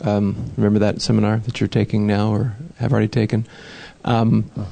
[0.00, 3.46] Um, remember that seminar that you're taking now or have already taken?
[4.04, 4.66] Um, oh.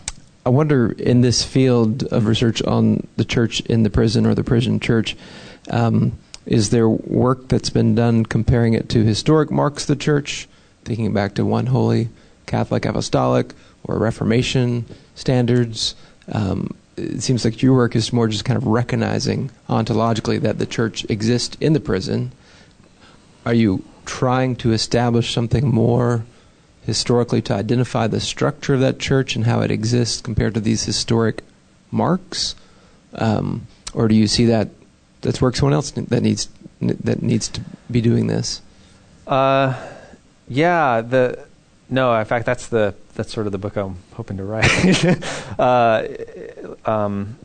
[0.46, 4.44] I wonder in this field of research on the church in the prison or the
[4.44, 5.14] prison church,
[5.70, 10.48] um, is there work that's been done comparing it to historic marks of the church,
[10.84, 12.08] thinking back to one holy
[12.46, 13.52] Catholic apostolic
[13.84, 15.94] or Reformation standards?
[16.30, 20.66] Um, it seems like your work is more just kind of recognizing ontologically that the
[20.66, 22.32] church exists in the prison.
[23.46, 26.24] Are you trying to establish something more
[26.84, 30.84] historically to identify the structure of that church and how it exists compared to these
[30.84, 31.42] historic
[31.90, 32.54] marks?
[33.14, 34.68] Um, or do you see that
[35.20, 36.48] that's work someone else that needs
[36.80, 37.60] that needs to
[37.90, 38.62] be doing this?
[39.26, 39.74] Uh,
[40.48, 41.47] yeah, the
[41.90, 42.14] no.
[42.18, 45.58] In fact, that's the that's sort of the book I'm hoping to write.
[45.58, 46.06] uh,
[46.84, 47.36] um,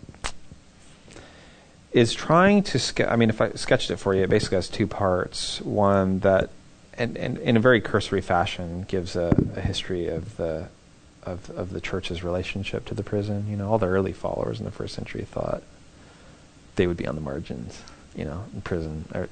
[1.92, 3.08] is trying to sketch.
[3.08, 5.62] I mean, if I sketched it for you, it basically has two parts.
[5.62, 6.50] One that,
[6.98, 10.70] and, and in a very cursory fashion, gives a, a history of the
[11.24, 13.46] of of the church's relationship to the prison.
[13.50, 15.64] You know, all the early followers in the first century thought
[16.76, 17.82] they would be on the margins.
[18.16, 19.06] You know, in prison.
[19.14, 19.30] Or,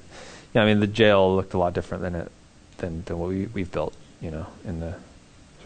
[0.54, 2.32] yeah, I mean, the jail looked a lot different than it
[2.78, 3.94] than than what we we've built.
[4.22, 4.94] You know, in the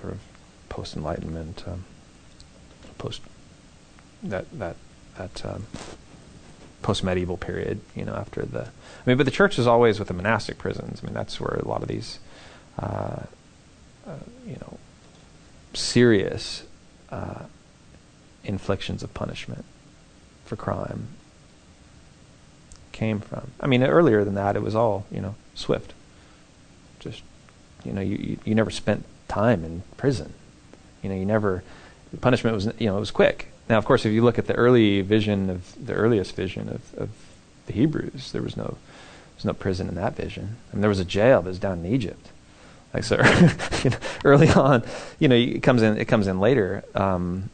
[0.01, 0.21] sort of
[0.69, 1.85] post Enlightenment, um,
[2.99, 3.21] post
[4.23, 4.77] that that
[5.19, 5.67] that um,
[6.83, 7.81] post medieval period.
[7.95, 11.01] You know, after the I mean, but the church is always with the monastic prisons.
[11.03, 12.19] I mean, that's where a lot of these,
[12.79, 13.23] uh,
[14.07, 14.79] uh, you know,
[15.75, 16.65] serious
[17.11, 17.45] uh,
[18.45, 19.65] inflictions of punishment
[20.45, 21.09] for crime
[22.93, 23.51] came from.
[23.61, 25.93] I mean, earlier than that, it was all you know swift.
[26.99, 27.23] Just
[27.85, 30.33] you know, you you, never spent time in prison.
[31.03, 31.63] You know, you never
[32.13, 33.49] the punishment was you know it was quick.
[33.69, 36.95] Now, of course, if you look at the early vision of the earliest vision of,
[36.95, 37.11] of
[37.67, 38.77] the Hebrews, there was no
[39.35, 40.57] there's no prison in that vision.
[40.73, 42.31] I mean, there was a jail that was down in Egypt.
[42.95, 43.17] Like so,
[43.85, 44.83] you know, early on,
[45.19, 45.99] you know, it comes in.
[45.99, 47.51] It comes in later, um,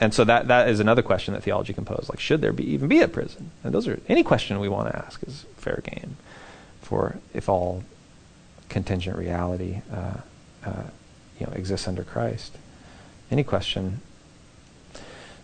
[0.00, 2.06] and so that that is another question that theology can pose.
[2.08, 3.50] Like, should there be even be a prison?
[3.64, 6.16] And those are any question we want to ask is fair game
[6.82, 7.82] for if all
[8.68, 10.18] contingent reality, uh,
[10.64, 10.82] uh,
[11.38, 12.56] you know, exists under Christ.
[13.30, 14.00] Any question.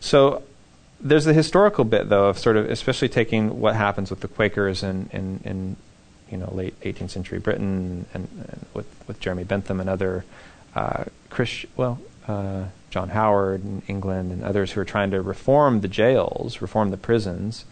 [0.01, 0.43] So
[1.01, 4.83] there's the historical bit, though, of sort of especially taking what happens with the Quakers
[4.83, 5.77] in, in, in
[6.31, 10.25] you know late 18th century Britain and, and with with Jeremy Bentham and other
[10.75, 11.05] uh,
[11.77, 16.61] well uh, John Howard in England and others who are trying to reform the jails,
[16.61, 17.65] reform the prisons.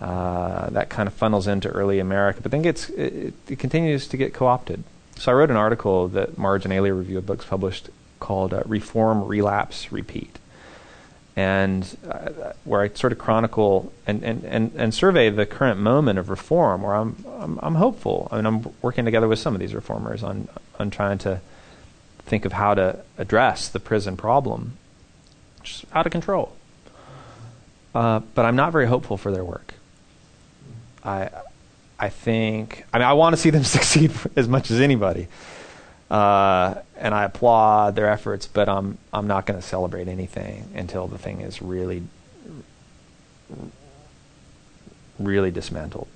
[0.00, 4.16] Uh, that kind of funnels into early America, but then gets it, it, continues to
[4.18, 4.84] get co-opted.
[5.16, 7.88] So I wrote an article that Marginalia Review of Books published
[8.20, 10.38] called uh, "Reform, Relapse, Repeat."
[11.38, 16.18] and uh, where I sort of chronicle and, and, and, and survey the current moment
[16.18, 18.26] of reform, where I'm, I'm, I'm hopeful.
[18.32, 21.40] I mean, I'm working together with some of these reformers on on trying to
[22.24, 24.76] think of how to address the prison problem,
[25.62, 26.54] just out of control.
[27.94, 29.74] Uh, but I'm not very hopeful for their work.
[31.06, 31.30] I
[31.98, 35.28] I think I mean I want to see them succeed as much as anybody.
[36.10, 41.08] Uh, and I applaud their efforts, but I'm I'm not going to celebrate anything until
[41.08, 42.02] the thing is really,
[45.18, 46.06] really dismantled.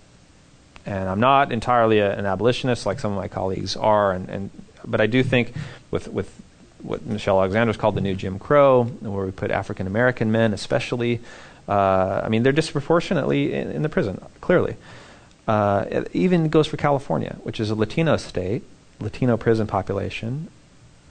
[0.86, 4.50] And I'm not entirely a, an abolitionist like some of my colleagues are, and, and
[4.84, 5.54] but I do think
[5.90, 6.40] with with
[6.82, 11.20] what Michelle Alexander's called the new Jim Crow, where we put African American men, especially.
[11.70, 14.76] Uh, I mean, they're disproportionately in, in the prison, clearly.
[15.46, 18.64] Uh, it even goes for California, which is a Latino state,
[18.98, 20.48] Latino prison population,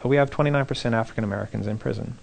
[0.07, 2.17] we have 29% African Americans in prison.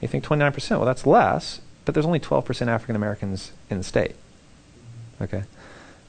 [0.00, 4.14] You think 29%, well, that's less, but there's only 12% African Americans in the state.
[5.20, 5.44] Okay?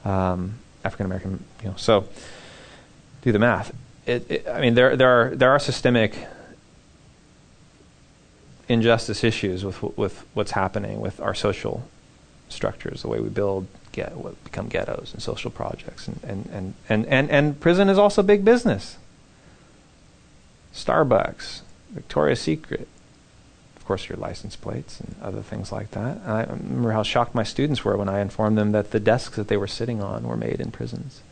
[0.04, 2.08] Um, African American, you know, so
[3.22, 3.74] do the math.
[4.06, 6.16] It, it, I mean, there, there, are, there are systemic
[8.68, 11.88] injustice issues with, with what's happening with our social
[12.48, 16.74] structures, the way we build get what become ghettos and social projects and, and, and,
[16.88, 18.98] and, and, and prison is also big business.
[20.74, 22.86] Starbucks, Victoria's Secret,
[23.76, 26.18] of course your license plates and other things like that.
[26.26, 29.48] I remember how shocked my students were when I informed them that the desks that
[29.48, 31.22] they were sitting on were made in prisons.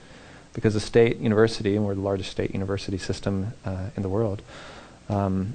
[0.54, 4.40] Because the state university, and we're the largest state university system uh, in the world,
[5.08, 5.54] um,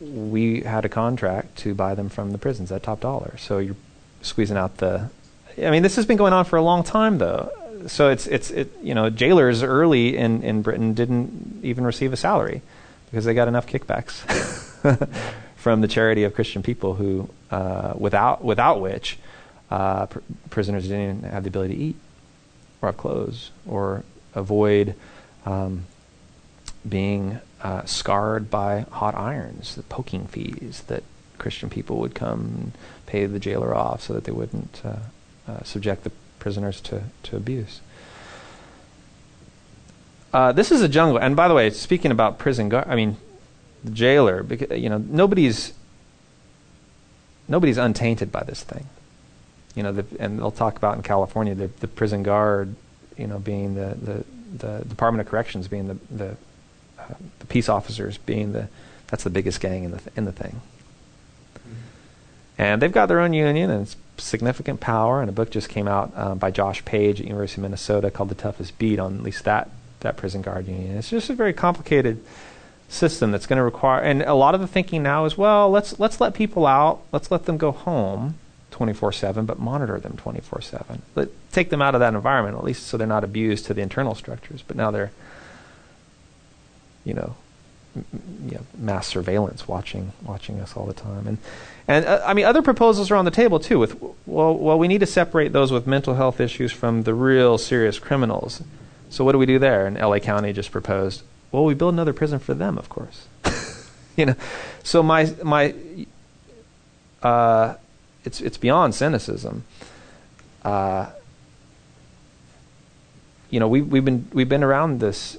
[0.00, 3.36] we had a contract to buy them from the prisons at top dollar.
[3.38, 3.76] So you're
[4.22, 5.10] squeezing out the
[5.58, 7.50] I mean, this has been going on for a long time, though.
[7.86, 12.16] So it's it's it you know jailers early in in Britain didn't even receive a
[12.16, 12.62] salary
[13.10, 14.12] because they got enough kickbacks
[15.56, 19.18] from the charity of Christian people who uh, without without which
[19.70, 20.18] uh, pr-
[20.50, 21.96] prisoners didn't even have the ability to eat
[22.82, 24.94] or have clothes or avoid
[25.44, 25.84] um,
[26.88, 31.02] being uh, scarred by hot irons, the poking fees that
[31.38, 32.72] Christian people would come and
[33.06, 34.96] pay the jailer off so that they wouldn't uh,
[35.48, 37.80] uh, subject the prisoners to, to abuse.
[40.32, 43.16] Uh, this is a jungle, and by the way, speaking about prison guard, I mean,
[43.82, 45.72] the jailer, because, you know, nobody's
[47.48, 48.86] nobody's untainted by this thing.
[49.74, 52.74] You know, the, and they'll talk about in California the, the prison guard,
[53.16, 54.24] you know, being the, the,
[54.58, 56.36] the Department of Corrections being the the,
[57.38, 58.68] the peace officers being the
[59.08, 60.60] that's the biggest gang in the th- in the thing.
[62.58, 65.86] And they've got their own union, and it's significant power, and a book just came
[65.86, 69.22] out uh, by Josh Page at University of Minnesota called "The Toughest Beat" on at
[69.22, 70.96] least that that prison guard union.
[70.96, 72.22] It's just a very complicated
[72.88, 75.98] system that's going to require, and a lot of the thinking now is, well, let's
[75.98, 78.36] let's let people out, let's let them go home
[78.70, 81.00] 24/7, but monitor them 24/7.
[81.14, 83.82] Let take them out of that environment at least, so they're not abused to the
[83.82, 84.62] internal structures.
[84.66, 85.10] But now they're,
[87.06, 87.36] you know,
[87.94, 91.26] you know, mass surveillance watching watching us all the time.
[91.26, 91.38] And
[91.88, 93.78] and uh, I mean, other proposals are on the table too.
[93.78, 97.56] With well, well, we need to separate those with mental health issues from the real
[97.56, 98.62] serious criminals.
[99.08, 99.86] So what do we do there?
[99.86, 100.18] And L.A.
[100.18, 101.22] County just proposed.
[101.52, 103.28] Well, we build another prison for them, of course.
[104.16, 104.34] you know,
[104.82, 105.74] so my my
[107.22, 107.76] uh,
[108.24, 109.64] it's it's beyond cynicism.
[110.64, 111.10] Uh,
[113.48, 115.38] you know, we've we've been we've been around this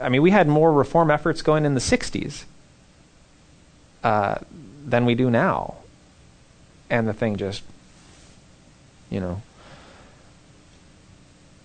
[0.00, 2.44] I mean, we had more reform efforts going in the 60s
[4.04, 4.36] uh,
[4.84, 5.76] than we do now.
[6.90, 7.62] And the thing just,
[9.10, 9.42] you know,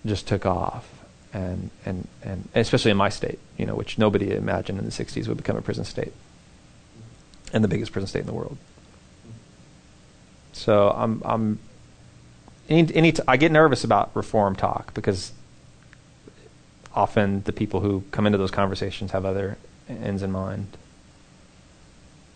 [0.06, 0.88] just took off.
[1.32, 5.28] And, and, and especially in my state, you know, which nobody imagined in the 60s
[5.28, 6.12] would become a prison state.
[7.52, 8.56] and the biggest prison state in the world.
[10.52, 11.58] So I'm, I'm
[12.68, 15.32] any, any t- I get nervous about reform talk because
[16.98, 19.56] often the people who come into those conversations have other
[19.88, 20.66] ends in mind.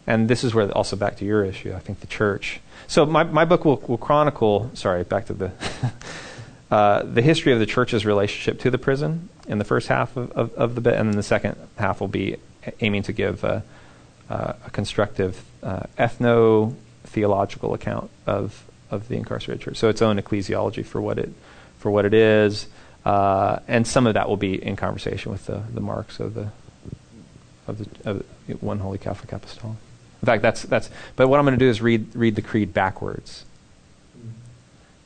[0.07, 2.61] And this is where also back to your issue, I think the church.
[2.87, 5.53] So my, my book will, will chronicle, sorry, back to the,
[6.71, 10.31] uh, the history of the church's relationship to the prison in the first half of,
[10.33, 12.37] of, of the bit, and then the second half will be
[12.81, 13.65] aiming to give a,
[14.31, 19.77] uh, a constructive uh, ethno theological account of of the incarcerated church.
[19.77, 21.33] So its own ecclesiology for what it
[21.79, 22.69] for what it is,
[23.05, 26.49] uh, and some of that will be in conversation with the, the marks of the
[27.67, 28.25] of the, of
[28.63, 29.77] one holy Catholic apostolic.
[30.21, 30.91] In fact, that's that's.
[31.17, 33.45] But what I'm going to do is read read the creed backwards.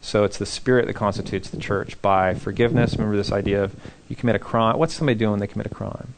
[0.02, 2.92] So it's the spirit that constitutes the church by forgiveness.
[2.92, 3.74] Remember this idea of
[4.08, 4.78] you commit a crime.
[4.78, 6.14] What's somebody doing when they commit a crime?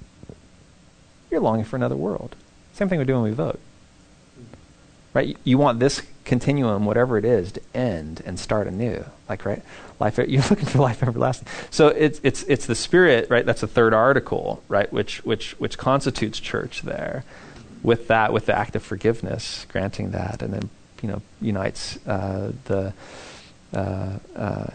[1.31, 2.37] You're longing for another world.
[2.75, 3.61] Same thing we do when we vote.
[5.15, 5.39] Right?
[5.43, 9.07] You want this continuum, whatever it is, to end and start anew.
[9.27, 9.63] Like, right?
[10.01, 11.49] Life, you're looking for life everlasting.
[11.71, 13.45] So it's, it's, it's the spirit, right?
[13.45, 14.93] That's the third article, right?
[14.93, 17.25] Which, which, which constitutes church there.
[17.83, 20.69] With that, with the act of forgiveness, granting that, and then,
[21.01, 22.93] you know, unites uh, the,
[23.73, 24.71] uh, uh,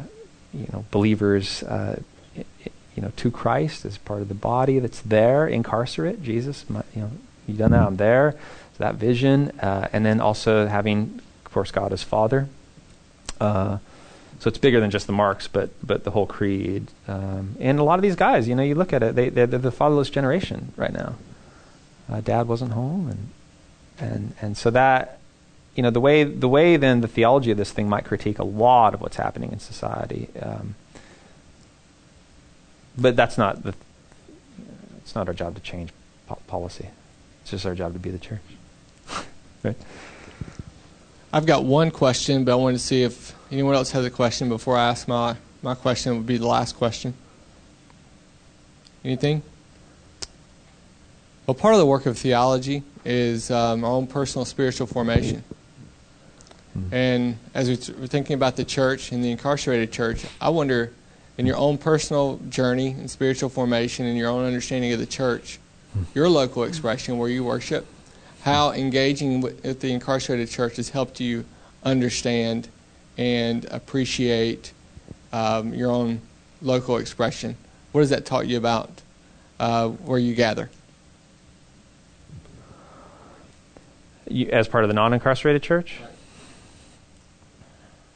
[0.54, 2.00] you know, believers, uh,
[2.36, 6.24] you know, to Christ as part of the body that's there, incarcerate.
[6.24, 7.12] Jesus, my, you know,
[7.48, 7.86] you done that.
[7.86, 8.36] I'm there.
[8.78, 12.48] So that vision, uh, and then also having, of course, God as Father.
[13.42, 13.80] Uh,
[14.40, 16.88] so it's bigger than just the marks, but but the whole creed.
[17.08, 19.48] Um, and a lot of these guys, you know, you look at it, they they're,
[19.48, 21.16] they're the fatherless generation right now.
[22.12, 23.30] Uh, dad wasn't home, and
[24.00, 25.20] and and so that
[25.76, 28.44] you know the way the way then the theology of this thing might critique a
[28.44, 30.30] lot of what's happening in society.
[30.42, 30.76] Um,
[32.98, 33.74] but that's not the.
[34.98, 35.92] It's not our job to change
[36.28, 36.90] po- policy.
[37.42, 38.42] It's just our job to be the church.
[39.64, 39.76] right?
[41.32, 44.50] I've got one question, but I wanted to see if anyone else has a question
[44.50, 46.18] before I ask my my question.
[46.18, 47.14] Would be the last question.
[49.06, 49.44] Anything?
[51.46, 55.44] Well, part of the work of theology is um, our own personal spiritual formation.
[56.78, 56.94] Mm-hmm.
[56.94, 60.92] And as we're thinking about the church and the incarcerated church, I wonder
[61.38, 65.60] in your own personal journey and spiritual formation and your own understanding of the church,
[66.16, 67.86] your local expression where you worship,
[68.42, 71.46] how engaging with the incarcerated church has helped you
[71.84, 72.70] understand
[73.18, 74.72] and appreciate
[75.32, 76.22] um, your own
[76.62, 77.58] local expression.
[77.92, 78.90] What has that taught you about
[79.60, 80.70] uh, where you gather?
[84.30, 86.00] You, as part of the non incarcerated church?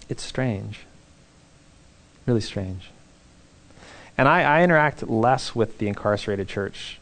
[0.10, 0.80] It's strange.
[2.26, 2.90] Really strange.
[4.18, 7.00] And I, I interact less with the incarcerated church.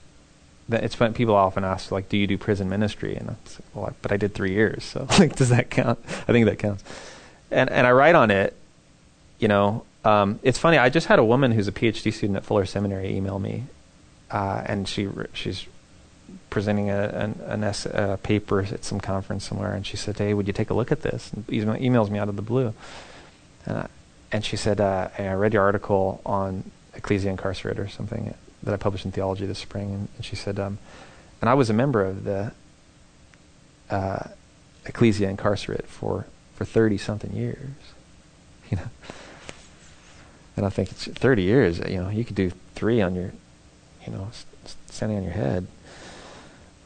[0.69, 1.13] It's fun.
[1.13, 4.17] People often ask, like, "Do you do prison ministry?" And I'm like, well, but I
[4.17, 5.99] did three years, so like, does that count?
[6.27, 6.83] I think that counts.
[7.51, 8.55] And and I write on it.
[9.39, 10.77] You know, um, it's funny.
[10.77, 13.63] I just had a woman who's a PhD student at Fuller Seminary email me,
[14.31, 15.65] uh, and she she's
[16.49, 20.33] presenting a, an, an S, a paper at some conference somewhere, and she said, "Hey,
[20.33, 22.73] would you take a look at this?" And emails me out of the blue,
[23.65, 23.87] and,
[24.31, 28.33] and she said, uh, hey, "I read your article on Ecclesia Incarcerate or something
[28.63, 30.77] that I published in Theology this spring, and, and she said, um,
[31.41, 32.51] and I was a member of the
[33.89, 34.29] uh,
[34.85, 36.25] Ecclesia Incarcerate for
[36.55, 37.69] for thirty something years,
[38.71, 38.89] you know."
[40.57, 43.33] And I think it's 30 years, you know, you could do three on your,
[44.05, 44.29] you know,
[44.87, 45.67] standing on your head.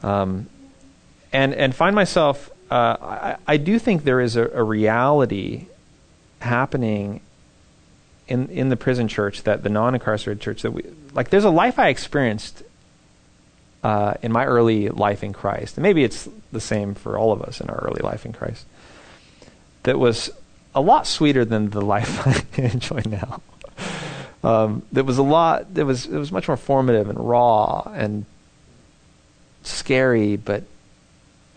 [0.01, 0.47] Um,
[1.31, 2.49] and and find myself.
[2.71, 5.65] Uh, I, I, do think there is a, a, reality
[6.39, 7.21] happening
[8.27, 10.83] in in the prison church that the non-incarcerated church that we
[11.13, 11.29] like.
[11.29, 12.63] There's a life I experienced
[13.83, 17.41] uh, in my early life in Christ, and maybe it's the same for all of
[17.41, 18.65] us in our early life in Christ.
[19.83, 20.29] That was
[20.75, 22.27] a lot sweeter than the life
[22.57, 23.41] I enjoy now.
[24.43, 25.67] Um, that was a lot.
[25.75, 28.25] It was it was much more formative and raw and
[29.63, 30.63] scary but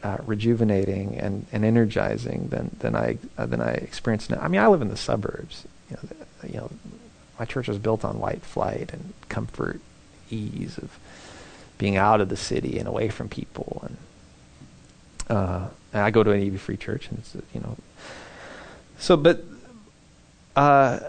[0.02, 4.40] uh, rejuvenating and, and energizing than than I uh, than I experienced now.
[4.40, 5.64] I mean, I live in the suburbs.
[5.90, 6.70] You know, the, you know,
[7.38, 9.80] my church was built on light flight and comfort,
[10.30, 10.98] ease of
[11.78, 13.84] being out of the city and away from people.
[13.86, 13.96] And,
[15.36, 17.76] uh, I go to an EV Free Church, and it's you know.
[19.02, 19.42] So, but
[20.54, 21.00] uh,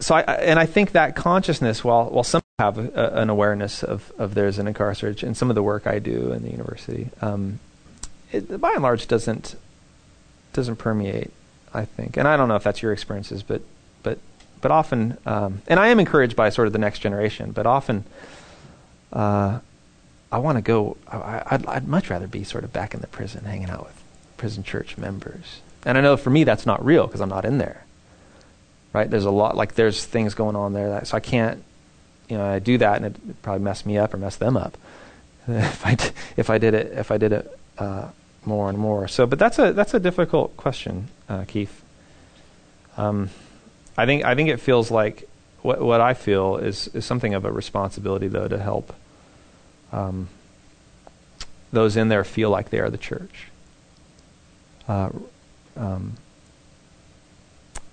[0.00, 4.10] so I, and I think that consciousness, while while some have a, an awareness of
[4.16, 7.60] of there's an incarceration, and some of the work I do in the university, um,
[8.32, 9.56] it, by and large doesn't
[10.54, 11.30] doesn't permeate.
[11.74, 13.60] I think, and I don't know if that's your experiences, but
[14.02, 14.18] but
[14.62, 18.04] but often, um, and I am encouraged by sort of the next generation, but often,
[19.12, 19.58] uh,
[20.32, 20.96] I want to go.
[21.06, 24.02] I, I'd much rather be sort of back in the prison, hanging out with
[24.38, 25.60] prison church members.
[25.84, 27.84] And I know for me that's not real because I'm not in there.
[28.92, 29.08] Right?
[29.08, 31.62] There's a lot like there's things going on there that so I can't.
[32.28, 34.76] You know, I do that and it probably mess me up or mess them up
[35.48, 38.08] if I d- if I did it if I did it uh,
[38.44, 39.08] more and more.
[39.08, 41.82] So, but that's a that's a difficult question, uh, Keith.
[42.96, 43.30] Um,
[43.96, 45.28] I think I think it feels like
[45.62, 48.94] what what I feel is is something of a responsibility though to help
[49.92, 50.28] um,
[51.72, 53.48] those in there feel like they are the church.
[54.86, 55.10] Uh,
[55.78, 56.14] um,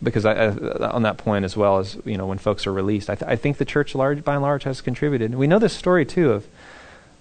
[0.04, 3.10] because I, I, on that point as well as you know when folks are released,
[3.10, 5.36] I, th- I think the church large by and large has contributed.
[5.36, 6.48] We know this story too of.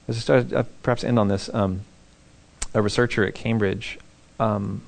[0.06, 1.52] Let's just uh, perhaps end on this.
[1.52, 1.82] Um,
[2.74, 3.98] a researcher at Cambridge
[4.40, 4.82] um,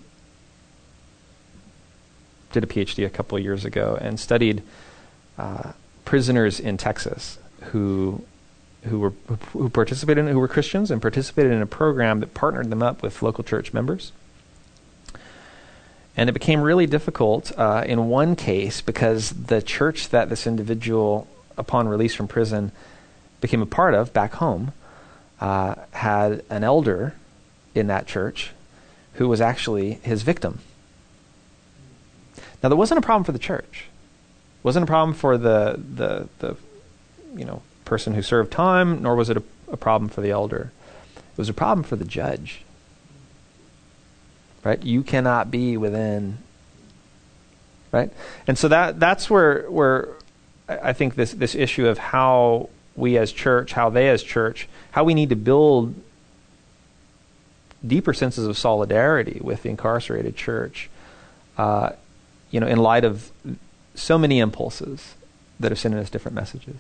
[2.53, 4.63] did a PhD a couple of years ago and studied
[5.39, 5.73] uh,
[6.05, 7.39] prisoners in Texas
[7.71, 8.25] who
[8.85, 9.13] who were
[9.53, 13.03] who participated in, who were Christians and participated in a program that partnered them up
[13.03, 14.13] with local church members.
[16.17, 21.29] And it became really difficult uh, in one case because the church that this individual,
[21.59, 22.73] upon release from prison,
[23.41, 24.73] became a part of back home
[25.41, 27.15] uh, had an elder
[27.75, 28.53] in that church
[29.15, 30.61] who was actually his victim.
[32.63, 33.85] Now, there wasn't a problem for the church.
[34.59, 36.57] It wasn't a problem for the, the, the
[37.35, 40.73] you know, person who served time, nor was it a, a problem for the elder.
[41.17, 42.63] It was a problem for the judge.
[44.67, 44.83] Right?
[44.83, 46.39] You cannot be within
[47.93, 48.11] right?
[48.47, 50.09] And so that that's where where
[50.69, 55.05] I think this this issue of how we as church, how they as church, how
[55.05, 55.95] we need to build
[57.87, 60.91] deeper senses of solidarity with the incarcerated church,
[61.57, 61.91] uh,
[62.51, 63.31] you know, in light of
[63.95, 65.15] so many impulses
[65.61, 66.77] that are sending us different messages.